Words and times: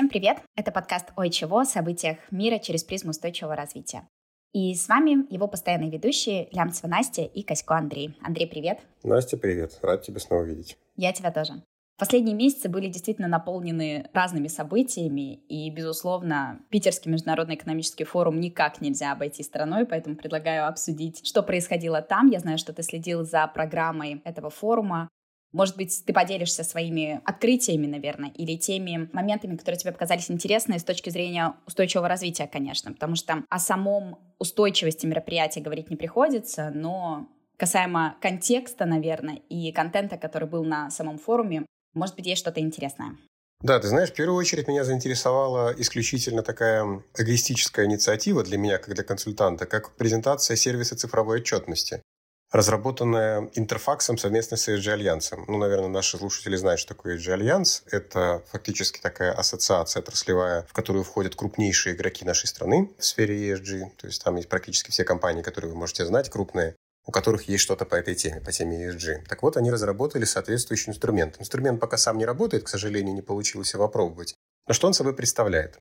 Всем 0.00 0.08
привет! 0.08 0.38
Это 0.56 0.72
подкаст 0.72 1.12
«Ой, 1.18 1.28
чего?» 1.28 1.58
о 1.58 1.66
событиях 1.66 2.16
мира 2.30 2.58
через 2.58 2.84
призму 2.84 3.10
устойчивого 3.10 3.54
развития. 3.54 4.08
И 4.54 4.74
с 4.74 4.88
вами 4.88 5.30
его 5.30 5.46
постоянные 5.46 5.90
ведущие 5.90 6.48
Лямцева 6.52 6.88
Настя 6.88 7.20
и 7.20 7.42
Косько 7.42 7.76
Андрей. 7.76 8.16
Андрей, 8.22 8.46
привет! 8.46 8.80
Настя, 9.02 9.36
привет! 9.36 9.78
Рад 9.82 10.00
тебя 10.00 10.18
снова 10.18 10.44
видеть. 10.44 10.78
Я 10.96 11.12
тебя 11.12 11.30
тоже. 11.30 11.62
Последние 11.98 12.34
месяцы 12.34 12.70
были 12.70 12.88
действительно 12.88 13.28
наполнены 13.28 14.08
разными 14.14 14.48
событиями, 14.48 15.34
и, 15.34 15.68
безусловно, 15.68 16.62
Питерский 16.70 17.10
международный 17.10 17.56
экономический 17.56 18.04
форум 18.04 18.40
никак 18.40 18.80
нельзя 18.80 19.12
обойти 19.12 19.42
стороной, 19.42 19.84
поэтому 19.84 20.16
предлагаю 20.16 20.66
обсудить, 20.66 21.26
что 21.26 21.42
происходило 21.42 22.00
там. 22.00 22.28
Я 22.28 22.38
знаю, 22.40 22.56
что 22.56 22.72
ты 22.72 22.82
следил 22.82 23.22
за 23.22 23.46
программой 23.48 24.22
этого 24.24 24.48
форума. 24.48 25.10
Может 25.52 25.76
быть, 25.76 26.02
ты 26.04 26.12
поделишься 26.12 26.62
своими 26.62 27.20
открытиями, 27.24 27.86
наверное, 27.86 28.30
или 28.30 28.56
теми 28.56 29.08
моментами, 29.12 29.56
которые 29.56 29.78
тебе 29.78 29.92
показались 29.92 30.30
интересными 30.30 30.78
с 30.78 30.84
точки 30.84 31.10
зрения 31.10 31.54
устойчивого 31.66 32.08
развития, 32.08 32.46
конечно, 32.46 32.92
потому 32.92 33.16
что 33.16 33.44
о 33.48 33.58
самом 33.58 34.18
устойчивости 34.38 35.06
мероприятия 35.06 35.60
говорить 35.60 35.90
не 35.90 35.96
приходится, 35.96 36.70
но 36.72 37.28
касаемо 37.56 38.16
контекста, 38.20 38.86
наверное, 38.86 39.40
и 39.48 39.72
контента, 39.72 40.16
который 40.16 40.48
был 40.48 40.64
на 40.64 40.90
самом 40.90 41.18
форуме, 41.18 41.66
может 41.94 42.14
быть, 42.14 42.26
есть 42.26 42.40
что-то 42.40 42.60
интересное. 42.60 43.16
Да, 43.62 43.78
ты 43.78 43.88
знаешь, 43.88 44.10
в 44.10 44.14
первую 44.14 44.38
очередь 44.38 44.68
меня 44.68 44.84
заинтересовала 44.84 45.74
исключительно 45.76 46.42
такая 46.42 47.02
эгоистическая 47.18 47.84
инициатива 47.84 48.42
для 48.42 48.56
меня, 48.56 48.78
как 48.78 48.94
для 48.94 49.04
консультанта, 49.04 49.66
как 49.66 49.96
презентация 49.96 50.56
сервиса 50.56 50.96
цифровой 50.96 51.40
отчетности 51.40 52.02
разработанная 52.50 53.48
Интерфаксом 53.54 54.18
совместно 54.18 54.56
с 54.56 54.68
ESG 54.68 54.92
Альянсом. 54.92 55.44
Ну, 55.46 55.58
наверное, 55.58 55.88
наши 55.88 56.18
слушатели 56.18 56.56
знают, 56.56 56.80
что 56.80 56.94
такое 56.94 57.16
ESG 57.16 57.32
Альянс. 57.32 57.82
Это 57.90 58.42
фактически 58.50 59.00
такая 59.00 59.32
ассоциация 59.32 60.00
отраслевая, 60.00 60.66
в 60.68 60.72
которую 60.72 61.04
входят 61.04 61.36
крупнейшие 61.36 61.94
игроки 61.94 62.24
нашей 62.24 62.46
страны 62.46 62.90
в 62.98 63.04
сфере 63.04 63.52
ESG. 63.52 63.90
То 63.96 64.06
есть 64.06 64.22
там 64.22 64.36
есть 64.36 64.48
практически 64.48 64.90
все 64.90 65.04
компании, 65.04 65.42
которые 65.42 65.72
вы 65.72 65.78
можете 65.78 66.04
знать, 66.04 66.28
крупные, 66.28 66.74
у 67.06 67.12
которых 67.12 67.48
есть 67.48 67.62
что-то 67.62 67.84
по 67.84 67.94
этой 67.94 68.14
теме, 68.14 68.40
по 68.40 68.52
теме 68.52 68.88
ESG. 68.88 69.26
Так 69.28 69.42
вот, 69.42 69.56
они 69.56 69.70
разработали 69.70 70.24
соответствующий 70.24 70.90
инструмент. 70.90 71.36
Инструмент 71.38 71.80
пока 71.80 71.96
сам 71.96 72.18
не 72.18 72.24
работает, 72.24 72.64
к 72.64 72.68
сожалению, 72.68 73.14
не 73.14 73.22
получилось 73.22 73.72
его 73.74 73.84
опробовать. 73.84 74.34
Но 74.66 74.74
что 74.74 74.86
он 74.86 74.94
собой 74.94 75.14
представляет? 75.14 75.78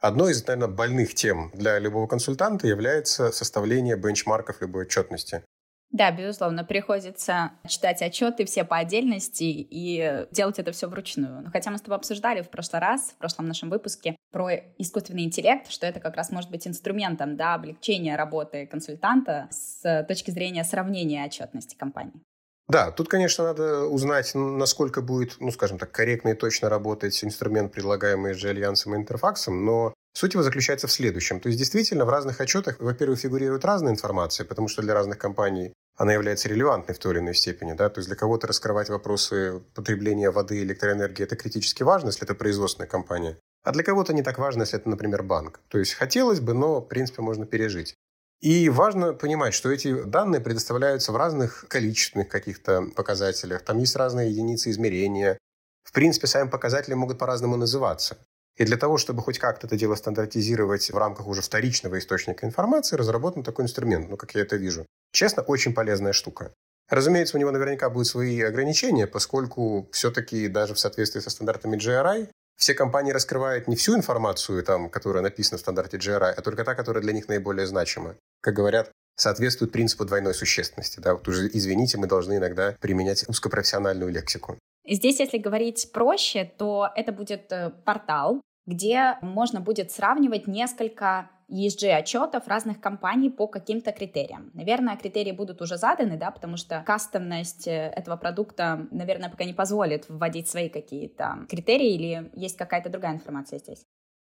Одной 0.00 0.32
из, 0.32 0.44
наверное, 0.46 0.68
больных 0.68 1.14
тем 1.14 1.52
для 1.54 1.78
любого 1.78 2.08
консультанта 2.08 2.66
является 2.66 3.30
составление 3.30 3.96
бенчмарков 3.96 4.60
любой 4.60 4.86
отчетности. 4.86 5.44
Да, 5.92 6.10
безусловно, 6.10 6.64
приходится 6.64 7.52
читать 7.68 8.00
отчеты 8.00 8.46
все 8.46 8.64
по 8.64 8.78
отдельности 8.78 9.44
и 9.44 10.26
делать 10.30 10.58
это 10.58 10.72
все 10.72 10.88
вручную. 10.88 11.42
Но 11.42 11.50
хотя 11.50 11.70
мы 11.70 11.76
с 11.76 11.82
тобой 11.82 11.98
обсуждали 11.98 12.40
в 12.40 12.48
прошлый 12.48 12.80
раз, 12.80 13.10
в 13.10 13.18
прошлом 13.18 13.46
нашем 13.46 13.68
выпуске, 13.68 14.16
про 14.32 14.50
искусственный 14.78 15.24
интеллект, 15.24 15.70
что 15.70 15.86
это 15.86 16.00
как 16.00 16.16
раз 16.16 16.30
может 16.30 16.50
быть 16.50 16.66
инструментом 16.66 17.36
да, 17.36 17.54
облегчения 17.54 18.16
работы 18.16 18.66
консультанта 18.66 19.48
с 19.50 20.04
точки 20.08 20.30
зрения 20.30 20.64
сравнения 20.64 21.26
отчетности 21.26 21.76
компании. 21.76 22.22
Да, 22.68 22.90
тут, 22.90 23.08
конечно, 23.08 23.44
надо 23.44 23.84
узнать, 23.84 24.30
насколько 24.34 25.02
будет, 25.02 25.36
ну, 25.40 25.50
скажем 25.50 25.78
так, 25.78 25.92
корректно 25.92 26.30
и 26.30 26.34
точно 26.34 26.70
работать 26.70 27.22
инструмент, 27.22 27.70
предлагаемый 27.70 28.32
же 28.32 28.48
Альянсом 28.48 28.94
и 28.94 28.96
Интерфаксом, 28.96 29.66
но 29.66 29.92
Суть 30.14 30.34
его 30.34 30.42
заключается 30.42 30.86
в 30.86 30.92
следующем. 30.92 31.40
То 31.40 31.48
есть, 31.48 31.58
действительно, 31.58 32.04
в 32.04 32.10
разных 32.10 32.40
отчетах, 32.40 32.78
во-первых, 32.80 33.18
фигурирует 33.18 33.64
разная 33.64 33.92
информация, 33.92 34.44
потому 34.44 34.68
что 34.68 34.82
для 34.82 34.94
разных 34.94 35.18
компаний 35.18 35.72
она 35.96 36.12
является 36.12 36.48
релевантной 36.48 36.94
в 36.94 36.98
той 36.98 37.12
или 37.12 37.20
иной 37.20 37.34
степени. 37.34 37.74
Да? 37.74 37.88
То 37.88 37.98
есть 37.98 38.08
для 38.08 38.16
кого-то 38.16 38.46
раскрывать 38.46 38.88
вопросы 38.88 39.62
потребления 39.74 40.30
воды 40.30 40.58
и 40.58 40.62
электроэнергии– 40.62 41.22
это 41.24 41.36
критически 41.36 41.82
важно, 41.82 42.08
если 42.08 42.24
это 42.24 42.34
производственная 42.34 42.88
компания. 42.88 43.38
А 43.62 43.72
для 43.72 43.82
кого-то 43.82 44.12
не 44.12 44.22
так 44.22 44.38
важно, 44.38 44.62
если 44.62 44.78
это, 44.78 44.88
например, 44.88 45.22
банк. 45.22 45.60
То 45.68 45.78
есть 45.78 45.94
хотелось 45.94 46.40
бы, 46.40 46.54
но, 46.54 46.80
в 46.80 46.88
принципе, 46.88 47.22
можно 47.22 47.46
пережить. 47.46 47.94
И 48.40 48.68
важно 48.68 49.12
понимать, 49.12 49.54
что 49.54 49.70
эти 49.70 50.02
данные 50.02 50.40
предоставляются 50.40 51.12
в 51.12 51.16
разных 51.16 51.64
количественных 51.68 52.28
каких-то 52.28 52.82
показателях. 52.96 53.62
Там 53.62 53.78
есть 53.78 53.94
разные 53.94 54.30
единицы 54.30 54.70
измерения. 54.70 55.38
В 55.84 55.92
принципе, 55.92 56.26
сами 56.26 56.48
показатели 56.48 56.94
могут 56.94 57.18
по-разному 57.18 57.56
называться. 57.56 58.18
И 58.56 58.64
для 58.64 58.76
того, 58.76 58.98
чтобы 58.98 59.22
хоть 59.22 59.38
как-то 59.38 59.66
это 59.66 59.76
дело 59.76 59.94
стандартизировать 59.94 60.90
в 60.90 60.96
рамках 60.96 61.26
уже 61.26 61.40
вторичного 61.40 61.98
источника 61.98 62.46
информации, 62.46 62.96
разработан 62.96 63.42
такой 63.42 63.64
инструмент, 63.64 64.10
ну, 64.10 64.16
как 64.16 64.34
я 64.34 64.42
это 64.42 64.56
вижу. 64.56 64.84
Честно, 65.12 65.42
очень 65.42 65.72
полезная 65.74 66.12
штука. 66.12 66.52
Разумеется, 66.90 67.36
у 67.36 67.40
него 67.40 67.50
наверняка 67.50 67.88
будут 67.88 68.08
свои 68.08 68.40
ограничения, 68.42 69.06
поскольку 69.06 69.88
все-таки 69.92 70.48
даже 70.48 70.74
в 70.74 70.78
соответствии 70.78 71.20
со 71.20 71.30
стандартами 71.30 71.76
GRI 71.76 72.28
все 72.58 72.74
компании 72.74 73.12
раскрывают 73.12 73.66
не 73.66 73.76
всю 73.76 73.96
информацию, 73.96 74.62
там, 74.62 74.90
которая 74.90 75.22
написана 75.22 75.56
в 75.56 75.60
стандарте 75.60 75.96
GRI, 75.96 76.32
а 76.32 76.42
только 76.42 76.64
та, 76.64 76.74
которая 76.74 77.02
для 77.02 77.12
них 77.12 77.28
наиболее 77.28 77.66
значима. 77.66 78.16
Как 78.42 78.54
говорят, 78.54 78.90
соответствует 79.16 79.72
принципу 79.72 80.04
двойной 80.04 80.34
существенности. 80.34 81.00
Да? 81.00 81.14
Вот 81.14 81.26
уже, 81.28 81.48
извините, 81.52 81.98
мы 81.98 82.06
должны 82.06 82.36
иногда 82.36 82.76
применять 82.80 83.28
узкопрофессиональную 83.28 84.10
лексику. 84.12 84.58
Здесь, 84.86 85.20
если 85.20 85.38
говорить 85.38 85.90
проще, 85.92 86.50
то 86.58 86.88
это 86.96 87.12
будет 87.12 87.52
э, 87.52 87.70
портал, 87.84 88.40
где 88.66 89.18
можно 89.22 89.60
будет 89.60 89.92
сравнивать 89.92 90.46
несколько 90.46 91.30
ESG-отчетов 91.50 92.46
разных 92.46 92.80
компаний 92.80 93.30
по 93.30 93.46
каким-то 93.46 93.92
критериям. 93.92 94.50
Наверное, 94.54 94.96
критерии 94.96 95.32
будут 95.32 95.60
уже 95.60 95.76
заданы, 95.76 96.16
да, 96.16 96.30
потому 96.30 96.56
что 96.56 96.82
кастомность 96.86 97.68
э, 97.68 97.92
этого 97.94 98.16
продукта, 98.16 98.86
наверное, 98.90 99.28
пока 99.28 99.44
не 99.44 99.52
позволит 99.52 100.06
вводить 100.08 100.48
свои 100.48 100.68
какие-то 100.68 101.46
критерии 101.48 101.94
или 101.94 102.30
есть 102.34 102.56
какая-то 102.56 102.88
другая 102.88 103.14
информация 103.14 103.58
здесь? 103.58 103.84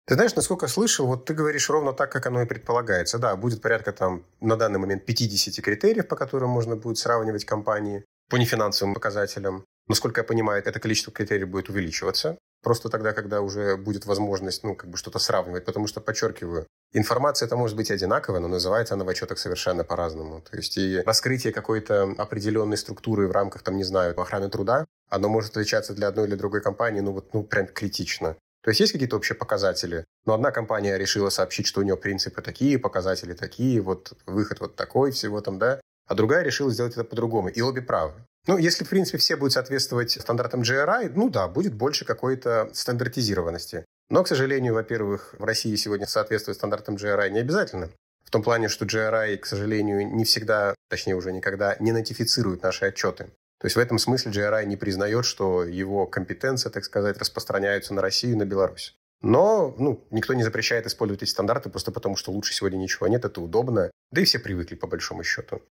Ты 0.07 0.13
знаешь, 0.13 0.35
насколько 0.35 0.67
слышал, 0.67 1.07
вот 1.07 1.25
ты 1.25 1.33
говоришь 1.33 1.67
ровно 1.69 1.91
так, 1.91 2.11
как 2.11 2.27
оно 2.27 2.43
и 2.43 2.45
предполагается. 2.45 3.17
Да, 3.17 3.35
будет 3.35 3.61
порядка 3.61 3.91
там 3.91 4.23
на 4.39 4.55
данный 4.55 4.79
момент 4.79 5.03
50 5.05 5.65
критериев, 5.65 6.07
по 6.07 6.15
которым 6.15 6.51
можно 6.51 6.75
будет 6.75 6.99
сравнивать 6.99 7.43
компании 7.43 8.05
по 8.29 8.35
нефинансовым 8.35 8.93
показателям. 8.93 9.65
Насколько 9.87 10.21
я 10.21 10.25
понимаю, 10.25 10.63
это 10.65 10.79
количество 10.79 11.13
критериев 11.13 11.49
будет 11.49 11.69
увеличиваться. 11.69 12.37
Просто 12.63 12.89
тогда, 12.89 13.13
когда 13.13 13.41
уже 13.41 13.77
будет 13.77 14.05
возможность, 14.05 14.63
ну, 14.63 14.75
как 14.75 14.89
бы 14.89 14.97
что-то 14.97 15.19
сравнивать. 15.19 15.65
Потому 15.65 15.85
что, 15.85 16.01
подчеркиваю, 16.01 16.65
информация 16.93 17.45
это 17.45 17.55
может 17.55 17.77
быть 17.77 17.91
одинаковая, 17.91 18.39
но 18.39 18.47
называется 18.47 18.95
она 18.95 19.03
в 19.03 19.09
отчетах 19.09 19.37
совершенно 19.37 19.83
по-разному. 19.83 20.41
То 20.41 20.57
есть 20.57 20.77
и 20.77 21.03
раскрытие 21.05 21.53
какой-то 21.53 22.15
определенной 22.17 22.77
структуры 22.77 23.27
в 23.27 23.31
рамках, 23.31 23.61
там, 23.61 23.77
не 23.77 23.83
знаю, 23.83 24.19
охраны 24.19 24.49
труда, 24.49 24.85
оно 25.09 25.29
может 25.29 25.51
отличаться 25.51 25.93
для 25.93 26.07
одной 26.07 26.27
или 26.27 26.35
другой 26.35 26.61
компании, 26.61 27.01
ну, 27.01 27.11
вот, 27.11 27.33
ну, 27.33 27.43
прям 27.43 27.67
критично. 27.67 28.35
То 28.63 28.69
есть 28.71 28.79
есть 28.79 28.93
какие-то 28.93 29.17
общие 29.17 29.35
показатели, 29.35 30.05
но 30.25 30.33
одна 30.33 30.49
компания 30.49 30.97
решила 30.97 31.29
сообщить, 31.29 31.67
что 31.67 31.81
у 31.81 31.83
нее 31.83 31.97
принципы 31.97 32.41
такие, 32.41 32.79
показатели 32.79 33.33
такие, 33.33 33.79
вот 33.79 34.13
выход 34.25 34.59
вот 34.59 34.75
такой, 34.75 35.11
всего 35.11 35.39
там, 35.41 35.59
да, 35.59 35.79
а 36.07 36.15
другая 36.15 36.43
решила 36.43 36.71
сделать 36.71 36.93
это 36.93 37.03
по-другому. 37.03 37.49
И 37.49 37.61
обе 37.61 37.83
правы. 37.83 38.25
Ну, 38.47 38.57
если, 38.57 38.83
в 38.83 38.89
принципе, 38.89 39.17
все 39.17 39.35
будут 39.35 39.53
соответствовать 39.53 40.11
стандартам 40.11 40.61
GRI, 40.61 41.11
ну 41.15 41.29
да, 41.29 41.47
будет 41.47 41.73
больше 41.73 42.05
какой-то 42.05 42.69
стандартизированности. 42.73 43.85
Но, 44.09 44.23
к 44.23 44.27
сожалению, 44.27 44.75
во-первых, 44.75 45.33
в 45.39 45.43
России 45.43 45.75
сегодня 45.75 46.05
соответствует 46.05 46.57
стандартам 46.57 46.95
GRI 46.95 47.29
не 47.31 47.39
обязательно. 47.39 47.89
В 48.23 48.29
том 48.29 48.43
плане, 48.43 48.69
что 48.69 48.85
GRI, 48.85 49.37
к 49.37 49.45
сожалению, 49.45 50.07
не 50.07 50.25
всегда, 50.25 50.75
точнее 50.89 51.15
уже 51.15 51.31
никогда, 51.31 51.75
не 51.79 51.91
нотифицирует 51.91 52.61
наши 52.61 52.85
отчеты. 52.85 53.25
То 53.59 53.65
есть 53.65 53.75
в 53.75 53.79
этом 53.79 53.97
смысле 53.97 54.31
GRI 54.31 54.65
не 54.65 54.77
признает, 54.77 55.25
что 55.25 55.63
его 55.63 56.05
компетенция, 56.05 56.69
так 56.69 56.83
сказать, 56.83 57.17
распространяются 57.17 57.93
на 57.93 58.01
Россию 58.01 58.33
и 58.33 58.37
на 58.37 58.45
Беларусь. 58.45 58.95
Но 59.21 59.73
ну, 59.79 60.05
никто 60.11 60.33
не 60.33 60.43
запрещает 60.43 60.85
использовать 60.85 61.23
эти 61.23 61.29
стандарты 61.29 61.69
просто 61.69 61.91
потому, 61.91 62.15
что 62.15 62.31
лучше 62.31 62.53
сегодня 62.53 62.77
ничего 62.77 63.07
нет, 63.07 63.25
это 63.25 63.41
удобно. 63.41 63.89
Да 64.11 64.21
и 64.21 64.25
все 64.25 64.37
привыкли 64.37 64.75
по 64.75 64.85
большому 64.85 65.23
счету. 65.23 65.63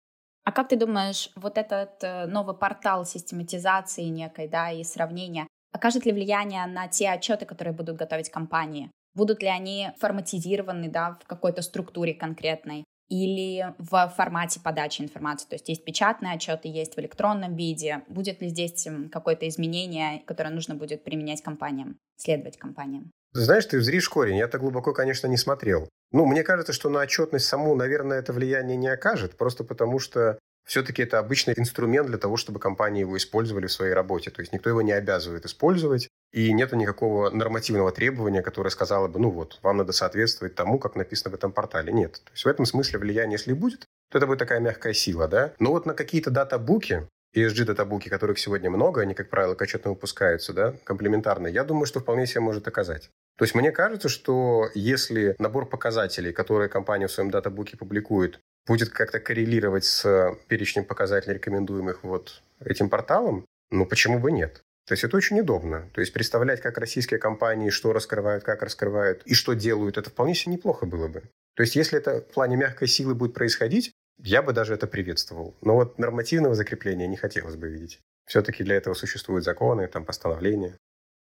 А 0.45 0.53
как 0.53 0.69
ты 0.69 0.77
думаешь, 0.77 1.31
вот 1.37 1.57
этот 1.57 2.03
э, 2.03 2.27
новый 2.27 2.57
портал 2.57 3.05
систематизации 3.05 4.05
некой, 4.05 4.49
да, 4.49 4.71
и 4.71 4.83
сравнения, 4.83 5.47
окажет 5.73 6.05
ли 6.05 6.13
влияние 6.13 6.67
на 6.67 6.89
те 6.89 7.11
отчеты, 7.11 7.47
которые 7.47 7.75
будут 7.75 7.97
готовить 7.97 8.31
компании? 8.31 8.91
Будут 9.15 9.43
ли 9.43 9.49
они 9.49 9.93
форматизированы, 9.99 10.89
да, 10.89 11.19
в 11.23 11.27
какой-то 11.27 11.63
структуре 11.63 12.15
конкретной? 12.15 12.85
Или 13.09 13.75
в 13.79 14.13
формате 14.17 14.61
подачи 14.63 15.03
информации. 15.03 15.47
То 15.49 15.55
есть 15.57 15.69
есть 15.69 15.85
печатные 15.85 16.35
отчеты, 16.35 16.69
есть 16.69 16.97
в 16.97 17.01
электронном 17.01 17.57
виде. 17.57 18.03
Будет 18.09 18.41
ли 18.41 18.49
здесь 18.49 18.87
какое-то 19.11 19.49
изменение, 19.49 20.23
которое 20.27 20.51
нужно 20.51 20.75
будет 20.75 21.05
применять 21.05 21.43
компаниям, 21.43 21.99
следовать 22.17 22.57
компаниям? 22.57 23.11
Знаешь, 23.33 23.67
ты 23.67 23.81
зришь 23.81 24.09
корень. 24.09 24.37
Я 24.37 24.49
так 24.49 24.61
глубоко, 24.61 24.93
конечно, 24.93 25.27
не 25.27 25.37
смотрел. 25.37 25.89
Ну, 26.11 26.27
мне 26.27 26.43
кажется, 26.43 26.73
что 26.73 26.91
на 26.91 27.01
отчетность 27.01 27.47
саму, 27.47 27.75
наверное, 27.75 28.19
это 28.19 28.33
влияние 28.33 28.77
не 28.77 28.89
окажет, 28.89 29.37
просто 29.37 29.65
потому 29.65 29.99
что 29.99 30.39
все-таки 30.65 31.03
это 31.03 31.19
обычный 31.19 31.55
инструмент 31.57 32.09
для 32.09 32.19
того, 32.19 32.37
чтобы 32.37 32.61
компании 32.61 33.01
его 33.01 33.17
использовали 33.17 33.67
в 33.67 33.73
своей 33.73 33.95
работе. 33.95 34.31
То 34.31 34.41
есть 34.41 34.53
никто 34.53 34.71
его 34.71 34.83
не 34.83 34.93
обязывает 34.93 35.45
использовать, 35.47 36.09
и 36.33 36.53
нет 36.53 36.73
никакого 36.73 37.31
нормативного 37.31 37.93
требования, 37.93 38.43
которое 38.43 38.71
сказало 38.71 39.09
бы, 39.09 39.21
ну 39.21 39.31
вот, 39.31 39.59
вам 39.63 39.77
надо 39.77 39.93
соответствовать 39.93 40.55
тому, 40.55 40.79
как 40.79 40.97
написано 40.97 41.31
в 41.31 41.35
этом 41.35 41.53
портале. 41.53 41.93
Нет. 41.93 42.21
То 42.25 42.33
есть 42.33 42.45
в 42.45 42.49
этом 42.49 42.65
смысле 42.65 42.99
влияние, 42.99 43.35
если 43.35 43.53
будет, 43.53 43.85
то 44.11 44.19
это 44.19 44.27
будет 44.27 44.39
такая 44.39 44.61
мягкая 44.61 44.95
сила, 44.95 45.29
да. 45.29 45.53
Но 45.59 45.71
вот 45.71 45.87
на 45.87 45.95
какие-то 45.95 46.31
дата-буки, 46.31 47.07
ESG-датабуки, 47.35 48.09
которых 48.09 48.39
сегодня 48.39 48.71
много, 48.71 49.03
они, 49.03 49.15
как 49.15 49.31
правило, 49.31 49.55
к 49.55 49.63
отчетам 49.63 49.93
выпускаются, 49.93 50.53
да, 50.53 50.75
комплементарные, 50.85 51.53
я 51.53 51.65
думаю, 51.65 51.87
что 51.87 52.01
вполне 52.01 52.27
себе 52.27 52.41
может 52.41 52.67
оказать. 52.67 53.11
То 53.39 53.45
есть 53.45 53.55
мне 53.55 53.73
кажется, 53.73 54.09
что 54.09 54.69
если 54.75 55.35
набор 55.39 55.67
показателей, 55.67 56.33
которые 56.33 56.69
компания 56.69 57.07
в 57.07 57.13
своем 57.13 57.31
датабуке 57.31 57.77
публикует, 57.77 58.39
будет 58.67 58.91
как-то 58.91 59.19
коррелировать 59.19 59.85
с 59.85 60.37
перечнем 60.49 60.85
показателей, 60.85 61.35
рекомендуемых 61.35 62.05
вот 62.05 62.43
этим 62.61 62.89
порталом, 62.89 63.47
ну 63.71 63.87
почему 63.87 64.19
бы 64.19 64.31
нет? 64.31 64.63
То 64.93 64.95
есть 64.95 65.05
это 65.05 65.17
очень 65.17 65.41
удобно. 65.41 65.89
То 65.95 66.03
есть 66.03 66.13
представлять, 66.13 66.61
как 66.61 66.77
российские 66.77 67.19
компании 67.19 67.71
что 67.71 67.95
раскрывают, 67.95 68.45
как 68.45 68.63
раскрывают 68.63 69.23
и 69.25 69.33
что 69.33 69.55
делают, 69.55 69.97
это 69.97 70.11
вполне 70.11 70.35
себе 70.35 70.53
неплохо 70.53 70.85
было 70.85 71.09
бы. 71.09 71.23
То 71.57 71.63
есть 71.63 71.77
если 71.77 71.97
это 71.97 72.21
в 72.21 72.35
плане 72.35 72.57
мягкой 72.57 72.89
силы 72.89 73.15
будет 73.15 73.33
происходить, 73.33 73.93
я 74.19 74.43
бы 74.43 74.53
даже 74.53 74.75
это 74.75 74.87
приветствовал. 74.87 75.57
Но 75.63 75.77
вот 75.77 75.99
нормативного 75.99 76.55
закрепления 76.55 77.09
не 77.09 77.17
хотелось 77.17 77.57
бы 77.57 77.71
видеть. 77.71 78.01
Все-таки 78.27 78.65
для 78.65 78.77
этого 78.77 78.93
существуют 78.93 79.45
законы, 79.47 79.89
там 79.89 80.05
постановления. 80.05 80.77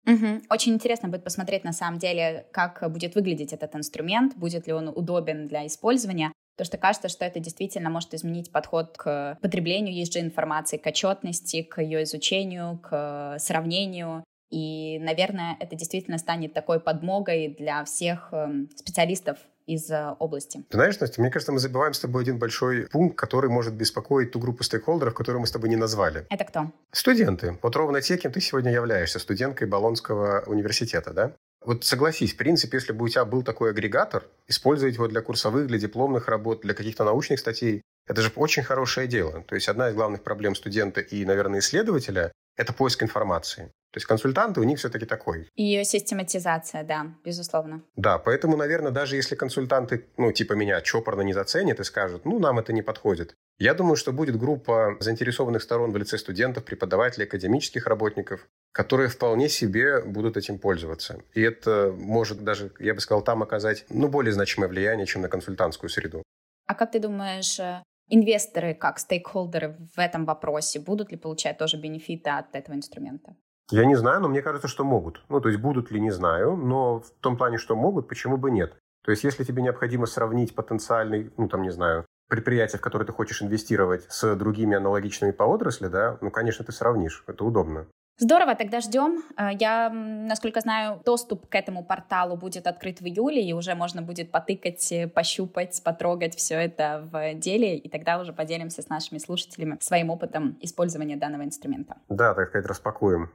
Угу. 0.08 0.42
Очень 0.50 0.74
интересно 0.74 1.08
будет 1.08 1.24
посмотреть 1.24 1.64
на 1.64 1.72
самом 1.72 2.00
деле, 2.00 2.48
как 2.52 2.92
будет 2.92 3.14
выглядеть 3.14 3.54
этот 3.54 3.76
инструмент, 3.76 4.36
будет 4.36 4.66
ли 4.66 4.74
он 4.74 4.88
удобен 4.88 5.48
для 5.48 5.68
использования. 5.68 6.34
Потому 6.60 6.74
что 6.74 6.78
кажется, 6.78 7.08
что 7.08 7.24
это 7.24 7.40
действительно 7.40 7.90
может 7.90 8.14
изменить 8.14 8.52
подход 8.52 8.98
к 8.98 9.38
потреблению 9.42 9.96
ESG-информации, 10.04 10.76
к 10.76 10.86
отчетности, 10.86 11.64
к 11.64 11.82
ее 11.82 12.04
изучению, 12.04 12.80
к 12.80 13.38
сравнению. 13.40 14.26
И, 14.50 15.00
наверное, 15.00 15.56
это 15.62 15.78
действительно 15.78 16.18
станет 16.18 16.54
такой 16.54 16.82
подмогой 16.82 17.56
для 17.58 17.86
всех 17.86 18.34
эм, 18.34 18.70
специалистов 18.76 19.38
из 19.68 19.90
э, 19.90 20.16
области. 20.20 20.66
Ты 20.70 20.78
знаешь, 20.78 21.00
Настя, 21.00 21.22
мне 21.22 21.32
кажется, 21.32 21.54
мы 21.54 21.60
забываем 21.60 21.94
с 21.94 22.00
тобой 22.02 22.24
один 22.24 22.40
большой 22.40 22.88
пункт, 22.88 23.16
который 23.18 23.50
может 23.50 23.74
беспокоить 23.76 24.32
ту 24.32 24.40
группу 24.40 24.64
стейкхолдеров, 24.64 25.14
которую 25.14 25.40
мы 25.40 25.48
с 25.48 25.52
тобой 25.52 25.70
не 25.70 25.78
назвали. 25.78 26.26
Это 26.30 26.44
кто? 26.44 26.72
Студенты. 26.92 27.58
Вот 27.62 27.74
ровно 27.78 28.02
те, 28.02 28.18
кем 28.18 28.34
ты 28.34 28.42
сегодня 28.42 28.74
являешься, 28.74 29.20
студенткой 29.20 29.70
Болонского 29.70 30.44
университета, 30.46 31.14
да? 31.14 31.32
Вот 31.70 31.84
согласись, 31.84 32.34
в 32.34 32.38
принципе, 32.38 32.78
если 32.78 32.94
бы 32.94 33.06
у 33.06 33.10
тебя 33.10 33.26
был 33.26 33.44
такой 33.44 33.70
агрегатор, 33.70 34.26
использовать 34.48 34.96
его 34.96 35.08
для 35.08 35.22
курсовых, 35.22 35.68
для 35.68 35.78
дипломных 35.78 36.28
работ, 36.28 36.62
для 36.62 36.74
каких-то 36.74 37.04
научных 37.04 37.38
статей, 37.38 37.84
это 38.08 38.24
же 38.24 38.32
очень 38.36 38.64
хорошее 38.64 39.08
дело. 39.08 39.44
То 39.44 39.54
есть 39.54 39.70
одна 39.70 39.90
из 39.90 39.94
главных 39.94 40.24
проблем 40.24 40.56
студента 40.56 41.00
и, 41.00 41.24
наверное, 41.26 41.60
исследователя– 41.60 42.32
это 42.60 42.74
поиск 42.74 43.04
информации. 43.04 43.72
То 43.92 43.98
есть 43.98 44.06
консультанты 44.06 44.60
у 44.60 44.64
них 44.64 44.80
все-таки 44.80 45.06
такой. 45.06 45.48
Ее 45.56 45.86
систематизация, 45.86 46.84
да, 46.84 47.08
безусловно. 47.24 47.82
Да, 47.96 48.18
поэтому, 48.20 48.58
наверное, 48.58 48.92
даже 48.92 49.16
если 49.16 49.36
консультанты, 49.36 50.06
ну, 50.18 50.32
типа 50.34 50.54
меня, 50.54 50.82
чопорно 50.82 51.22
не 51.22 51.34
заценят 51.34 51.80
и 51.80 51.84
скажут, 51.84 52.26
ну, 52.26 52.38
нам 52.38 52.60
это 52.60 52.74
не 52.74 52.82
подходит, 52.82 53.34
я 53.60 53.74
думаю, 53.74 53.96
что 53.96 54.12
будет 54.12 54.38
группа 54.38 54.98
заинтересованных 55.00 55.64
сторон 55.64 55.92
в 55.92 55.98
лице 55.98 56.18
студентов, 56.18 56.66
преподавателей, 56.66 57.26
академических 57.26 57.88
работников, 57.88 58.48
которые 58.74 59.08
вполне 59.08 59.48
себе 59.48 60.02
будут 60.02 60.36
этим 60.36 60.60
пользоваться. 60.60 61.22
И 61.34 61.42
это 61.42 61.96
может 61.98 62.44
даже, 62.44 62.72
я 62.80 62.94
бы 62.94 63.00
сказал, 63.00 63.24
там 63.24 63.42
оказать 63.42 63.86
ну, 63.90 64.10
более 64.10 64.34
значимое 64.34 64.70
влияние, 64.70 65.06
чем 65.06 65.22
на 65.22 65.30
консультантскую 65.30 65.90
среду. 65.90 66.24
А 66.68 66.76
как 66.76 66.92
ты 66.92 67.00
думаешь, 67.00 67.60
э, 67.60 67.82
инвесторы, 68.10 68.74
как 68.74 69.00
стейкхолдеры 69.00 69.78
в 69.96 70.00
этом 70.00 70.26
вопросе, 70.26 70.80
будут 70.80 71.12
ли 71.12 71.18
получать 71.18 71.58
тоже 71.58 71.78
бенефиты 71.78 72.30
от 72.30 72.56
этого 72.56 72.76
инструмента? 72.76 73.36
Я 73.72 73.86
не 73.86 73.96
знаю, 73.96 74.22
но 74.22 74.30
мне 74.30 74.42
кажется, 74.42 74.68
что 74.68 74.84
могут. 74.84 75.24
Ну, 75.30 75.40
то 75.42 75.50
есть 75.50 75.62
будут 75.62 75.92
ли, 75.92 76.00
не 76.00 76.12
знаю, 76.12 76.56
но 76.56 77.02
в 77.02 77.12
том 77.22 77.38
плане, 77.38 77.58
что 77.58 77.76
могут, 77.76 78.08
почему 78.08 78.38
бы 78.38 78.50
нет. 78.50 78.76
То 79.04 79.12
есть 79.12 79.24
если 79.24 79.44
тебе 79.44 79.62
необходимо 79.62 80.08
сравнить 80.08 80.56
потенциальный, 80.56 81.32
ну, 81.38 81.48
там, 81.48 81.62
не 81.62 81.72
знаю, 81.72 82.06
предприятие, 82.28 82.80
в 82.80 82.82
которое 82.82 83.06
ты 83.06 83.14
хочешь 83.14 83.42
инвестировать, 83.42 84.06
с 84.10 84.36
другими 84.36 84.76
аналогичными 84.76 85.32
по 85.32 85.44
отрасли, 85.44 85.88
да, 85.88 86.18
ну, 86.22 86.32
конечно, 86.32 86.66
ты 86.66 86.72
сравнишь. 86.72 87.24
Это 87.28 87.44
удобно. 87.44 87.88
Здорово, 88.22 88.54
тогда 88.56 88.82
ждем. 88.82 89.24
Э, 89.38 89.50
я, 89.58 89.90
насколько 89.90 90.60
знаю, 90.60 91.02
доступ 91.06 91.48
к 91.48 91.56
этому 91.56 91.86
порталу 91.86 92.36
будет 92.36 92.68
открыт 92.68 93.00
в 93.00 93.06
июле, 93.06 93.42
и 93.42 93.54
уже 93.54 93.76
можно 93.76 94.02
будет 94.02 94.30
потыкать, 94.30 94.92
э, 94.92 95.08
пощупать, 95.08 95.82
потрогать 95.84 96.36
все 96.36 96.56
это 96.56 97.08
в 97.10 97.36
деле, 97.36 97.78
и 97.78 97.88
тогда 97.88 98.20
уже 98.20 98.34
поделимся 98.34 98.82
с 98.82 98.90
нашими 98.90 99.20
слушателями 99.20 99.78
своим 99.80 100.10
опытом 100.10 100.58
использования 100.60 101.16
данного 101.16 101.44
инструмента. 101.44 101.96
Да, 102.10 102.34
так 102.34 102.50
сказать, 102.50 102.68
распакуем. 102.68 103.32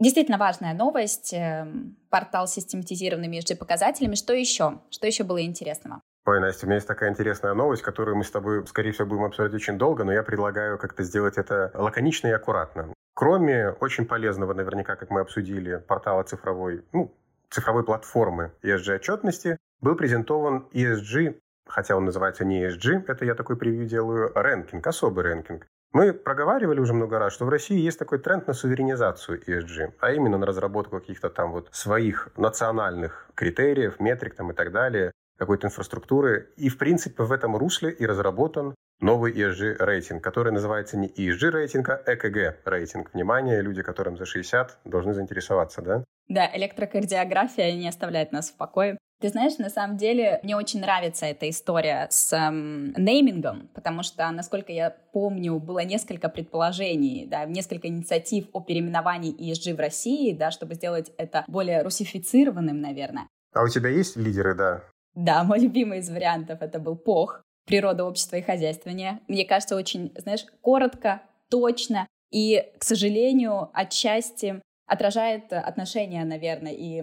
Действительно 0.00 0.38
важная 0.38 0.74
новость. 0.74 1.32
Эм, 1.32 1.96
портал 2.10 2.48
систематизированными 2.48 3.36
ESG-показателями. 3.36 4.16
Что 4.16 4.32
еще? 4.32 4.80
Что 4.90 5.06
еще 5.06 5.22
было 5.22 5.40
интересного? 5.44 6.00
Ой, 6.24 6.38
Настя, 6.38 6.66
у 6.66 6.68
меня 6.68 6.76
есть 6.76 6.86
такая 6.86 7.10
интересная 7.10 7.52
новость, 7.52 7.82
которую 7.82 8.16
мы 8.16 8.22
с 8.22 8.30
тобой, 8.30 8.64
скорее 8.68 8.92
всего, 8.92 9.08
будем 9.08 9.24
обсуждать 9.24 9.54
очень 9.54 9.76
долго, 9.76 10.04
но 10.04 10.12
я 10.12 10.22
предлагаю 10.22 10.78
как-то 10.78 11.02
сделать 11.02 11.36
это 11.36 11.72
лаконично 11.74 12.28
и 12.28 12.30
аккуратно. 12.30 12.94
Кроме 13.14 13.70
очень 13.70 14.06
полезного, 14.06 14.54
наверняка, 14.54 14.94
как 14.94 15.10
мы 15.10 15.20
обсудили, 15.20 15.78
портала 15.78 16.22
цифровой, 16.22 16.84
ну, 16.92 17.12
цифровой 17.50 17.82
платформы 17.82 18.52
ESG-отчетности, 18.62 19.56
был 19.80 19.96
презентован 19.96 20.68
ESG, 20.72 21.40
хотя 21.66 21.96
он 21.96 22.04
называется 22.04 22.44
не 22.44 22.66
ESG, 22.66 23.04
это 23.08 23.24
я 23.24 23.34
такой 23.34 23.56
превью 23.56 23.86
делаю, 23.86 24.30
рэнкинг, 24.32 24.86
особый 24.86 25.24
рэнкинг. 25.24 25.66
Мы 25.92 26.12
проговаривали 26.12 26.78
уже 26.78 26.94
много 26.94 27.18
раз, 27.18 27.32
что 27.32 27.46
в 27.46 27.48
России 27.48 27.78
есть 27.78 27.98
такой 27.98 28.20
тренд 28.20 28.46
на 28.46 28.52
суверенизацию 28.52 29.42
ESG, 29.44 29.94
а 29.98 30.12
именно 30.12 30.38
на 30.38 30.46
разработку 30.46 31.00
каких-то 31.00 31.30
там 31.30 31.50
вот 31.50 31.68
своих 31.72 32.28
национальных 32.36 33.28
критериев, 33.34 33.98
метрик 33.98 34.36
там 34.36 34.52
и 34.52 34.54
так 34.54 34.70
далее, 34.70 35.10
какой-то 35.36 35.66
инфраструктуры. 35.66 36.52
И, 36.56 36.68
в 36.68 36.78
принципе, 36.78 37.22
в 37.22 37.32
этом 37.32 37.56
русле 37.56 37.90
и 37.90 38.06
разработан 38.06 38.74
новый 39.00 39.32
ESG-рейтинг, 39.32 40.20
который 40.20 40.52
называется 40.52 40.96
не 40.96 41.08
ESG-рейтинг, 41.08 41.88
а 41.88 42.02
ЭКГ-рейтинг. 42.06 43.10
Внимание, 43.12 43.60
люди, 43.60 43.82
которым 43.82 44.16
за 44.16 44.24
60, 44.24 44.78
должны 44.84 45.12
заинтересоваться, 45.12 45.82
да? 45.82 46.04
Да, 46.28 46.50
электрокардиография 46.54 47.72
не 47.74 47.88
оставляет 47.88 48.32
нас 48.32 48.50
в 48.50 48.56
покое. 48.56 48.96
Ты 49.20 49.28
знаешь, 49.28 49.58
на 49.58 49.70
самом 49.70 49.96
деле 49.98 50.40
мне 50.42 50.56
очень 50.56 50.80
нравится 50.80 51.26
эта 51.26 51.48
история 51.48 52.08
с 52.10 52.32
эм, 52.32 52.92
неймингом, 52.94 53.68
потому 53.72 54.02
что, 54.02 54.28
насколько 54.32 54.72
я 54.72 54.90
помню, 55.12 55.60
было 55.60 55.84
несколько 55.84 56.28
предположений, 56.28 57.28
да, 57.28 57.44
несколько 57.44 57.86
инициатив 57.86 58.46
о 58.52 58.60
переименовании 58.60 59.32
ESG 59.32 59.76
в 59.76 59.78
России, 59.78 60.32
да, 60.32 60.50
чтобы 60.50 60.74
сделать 60.74 61.12
это 61.18 61.44
более 61.46 61.82
русифицированным, 61.82 62.80
наверное. 62.80 63.28
А 63.54 63.62
у 63.62 63.68
тебя 63.68 63.90
есть 63.90 64.16
лидеры, 64.16 64.56
да? 64.56 64.82
Да, 65.14 65.44
мой 65.44 65.58
любимый 65.60 65.98
из 65.98 66.10
вариантов 66.10 66.62
это 66.62 66.78
был 66.78 66.96
ПОХ, 66.96 67.42
природа, 67.66 68.04
общества 68.04 68.36
и 68.36 68.42
хозяйствования. 68.42 69.20
Мне 69.28 69.44
кажется, 69.44 69.76
очень, 69.76 70.12
знаешь, 70.16 70.44
коротко, 70.60 71.22
точно 71.48 72.06
и, 72.32 72.72
к 72.78 72.84
сожалению, 72.84 73.70
отчасти 73.74 74.62
отражает 74.86 75.52
отношения, 75.52 76.24
наверное, 76.24 76.72
и 76.72 77.02